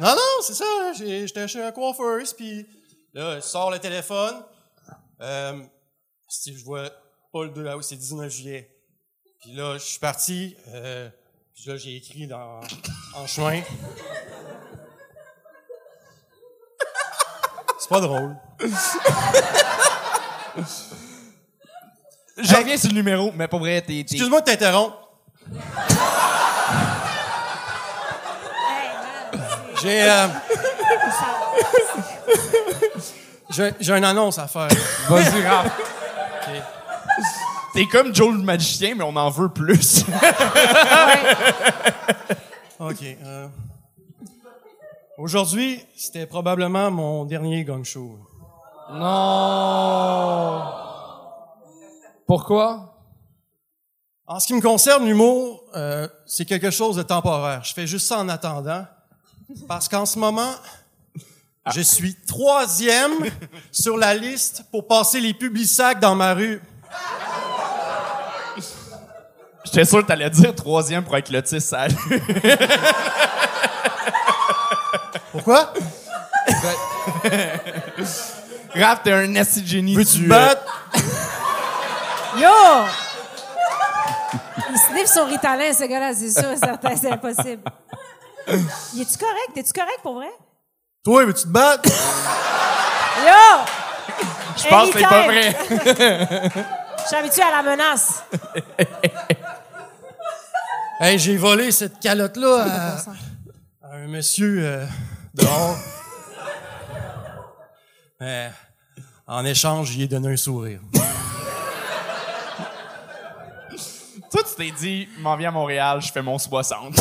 [0.00, 0.92] non, non, c'est ça.
[0.96, 2.66] j'ai- J'étais chez un coiffeur, puis
[3.14, 4.44] là, je sors le téléphone.
[5.20, 5.62] Euh,
[6.28, 6.90] si je vois
[7.32, 8.68] pas le 2 août, c'est 19 juillet.
[9.40, 10.56] Puis là, je suis parti.
[10.68, 11.08] Euh,
[11.54, 12.60] puis là, j'ai écrit dans,
[13.14, 13.62] en chemin.
[17.92, 18.34] Pas drôle.
[22.38, 23.86] Je reviens sur le numéro, mais pour vrai, t'es.
[23.88, 24.96] t'es- Excuse-moi de t'interrompre.
[29.82, 30.02] J'ai.
[30.02, 30.26] euh,
[33.50, 34.68] J'ai j'ai une annonce à faire.
[35.08, 35.66] Vas-y, Raph.
[37.74, 40.04] T'es comme Joe le magicien, mais on en veut plus.
[42.78, 42.96] OK.
[43.24, 43.46] euh,
[45.18, 48.18] Aujourd'hui, c'était probablement mon dernier gang show.
[48.90, 50.62] Non.
[52.26, 52.94] Pourquoi?
[54.26, 57.62] En ce qui me concerne, l'humour, euh, c'est quelque chose de temporaire.
[57.62, 58.86] Je fais juste ça en attendant.
[59.68, 60.54] Parce qu'en ce moment,
[61.74, 63.30] je suis troisième
[63.70, 66.62] sur la liste pour passer les publisacs dans ma rue.
[69.66, 71.86] J'étais sûr que t'allais dire troisième pour être l'autiste, ça.
[75.32, 75.72] Pourquoi?
[78.74, 79.94] Raph, t'es un acid génie.
[79.94, 80.62] Veux-tu battre?
[82.38, 82.48] Yo!
[84.70, 87.62] Il sniffe son Ritalin, ce gars-là, c'est sûr, certain, c'est impossible.
[88.94, 89.50] Il est-tu correct?
[89.54, 90.30] T'es-tu correct pour vrai?
[91.04, 91.88] Toi, veux-tu te battre?
[93.26, 93.64] Yo!
[94.56, 95.56] Je pense que c'est pas vrai.
[97.02, 98.22] Je suis habitué à la menace.
[101.00, 102.96] Hey, j'ai volé cette calotte-là à,
[103.86, 104.86] à un monsieur euh,
[105.34, 105.76] dehors.
[108.20, 108.50] Mais
[109.26, 110.80] en échange, j'y ai donné un sourire.
[114.30, 116.94] Toi, tu t'es dit, m'en viens à Montréal, je fais mon 60.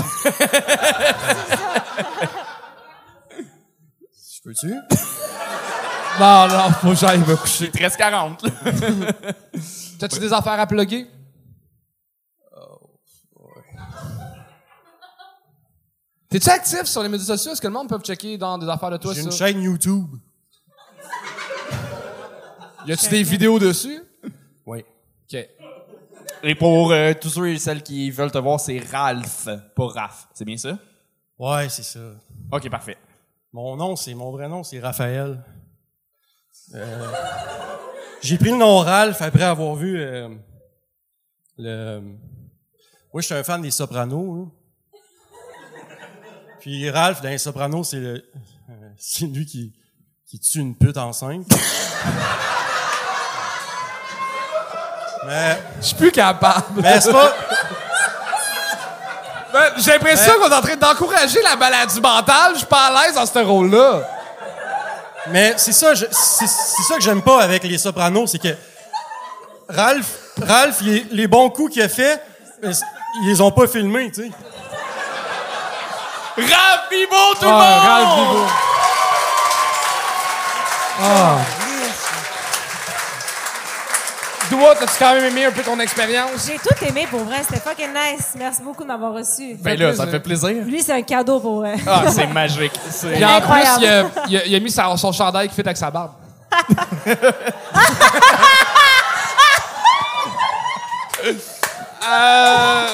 [4.33, 4.73] Je peux-tu?
[6.19, 7.69] Non, non, faut que j'aille me coucher.
[7.69, 8.43] 13-40.
[8.43, 9.11] là.
[9.99, 11.07] T'as-tu des affaires à plugger?
[16.31, 17.51] T'es-tu actif sur les médias sociaux?
[17.51, 19.25] Est-ce que le monde peut checker dans des affaires de toi, J'ai ça?
[19.27, 20.07] une chaîne YouTube.
[22.87, 24.01] Y a-tu des vidéos dessus?
[24.65, 24.83] Oui.
[25.31, 25.39] OK.
[26.43, 30.27] Et pour euh, tous ceux et celles qui veulent te voir, c'est Ralph, pas Raph.
[30.33, 30.79] C'est bien ça?
[31.37, 31.99] Ouais, c'est ça.
[32.51, 32.97] Ok, parfait.
[33.53, 35.43] Mon nom, c'est mon vrai nom, c'est Raphaël.
[36.73, 37.07] Euh,
[38.21, 40.29] j'ai pris le nom Ralph après avoir vu euh,
[41.57, 41.99] le.
[43.13, 44.45] Moi, je suis un fan des Sopranos.
[44.47, 44.51] hein.
[46.61, 48.13] Puis Ralph dans les Sopranos, c'est le,
[48.69, 49.73] euh, c'est lui qui
[50.29, 51.45] qui tue une pute enceinte.
[55.27, 56.81] Mais Je suis plus capable.
[56.81, 57.33] mais c'est pas.
[59.53, 62.53] Ben, J'ai l'impression qu'on est en train d'encourager la maladie mentale.
[62.53, 64.07] Je suis pas à l'aise dans ce rôle-là.
[65.29, 68.55] Mais c'est ça, je- c'est c'est ça que j'aime pas avec les Sopranos, c'est que
[69.67, 70.07] Ralph,
[70.41, 72.23] Ralph, il les bons coups qu'il a fait,
[72.63, 72.71] euh,
[73.23, 74.31] ils les ont pas filmés, tu sais.
[76.37, 77.87] Ralph Bibo, tout le Ah, monde!
[77.87, 78.45] Ralph Bibo.
[81.03, 81.37] Ah.
[84.49, 86.45] Doua, t'as-tu quand même aimé un peu ton expérience?
[86.45, 88.31] J'ai tout aimé pour vrai, c'était fucking nice.
[88.37, 89.55] Merci beaucoup de m'avoir reçu.
[89.59, 90.49] Ben là, ça me fait plaisir.
[90.65, 91.75] Lui, c'est un cadeau pour vrai.
[91.87, 92.73] Ah, c'est magique.
[93.01, 95.65] Puis en plus, il a, il a- il a mis sa- son chandail qui fait
[95.65, 96.11] avec sa barbe.
[102.09, 102.87] euh,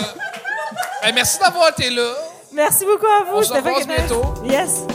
[1.03, 2.11] ben, merci d'avoir été là.
[2.57, 3.37] Merci beaucoup à vous.
[3.37, 4.33] On se revoit bientôt.
[4.43, 4.87] Yes.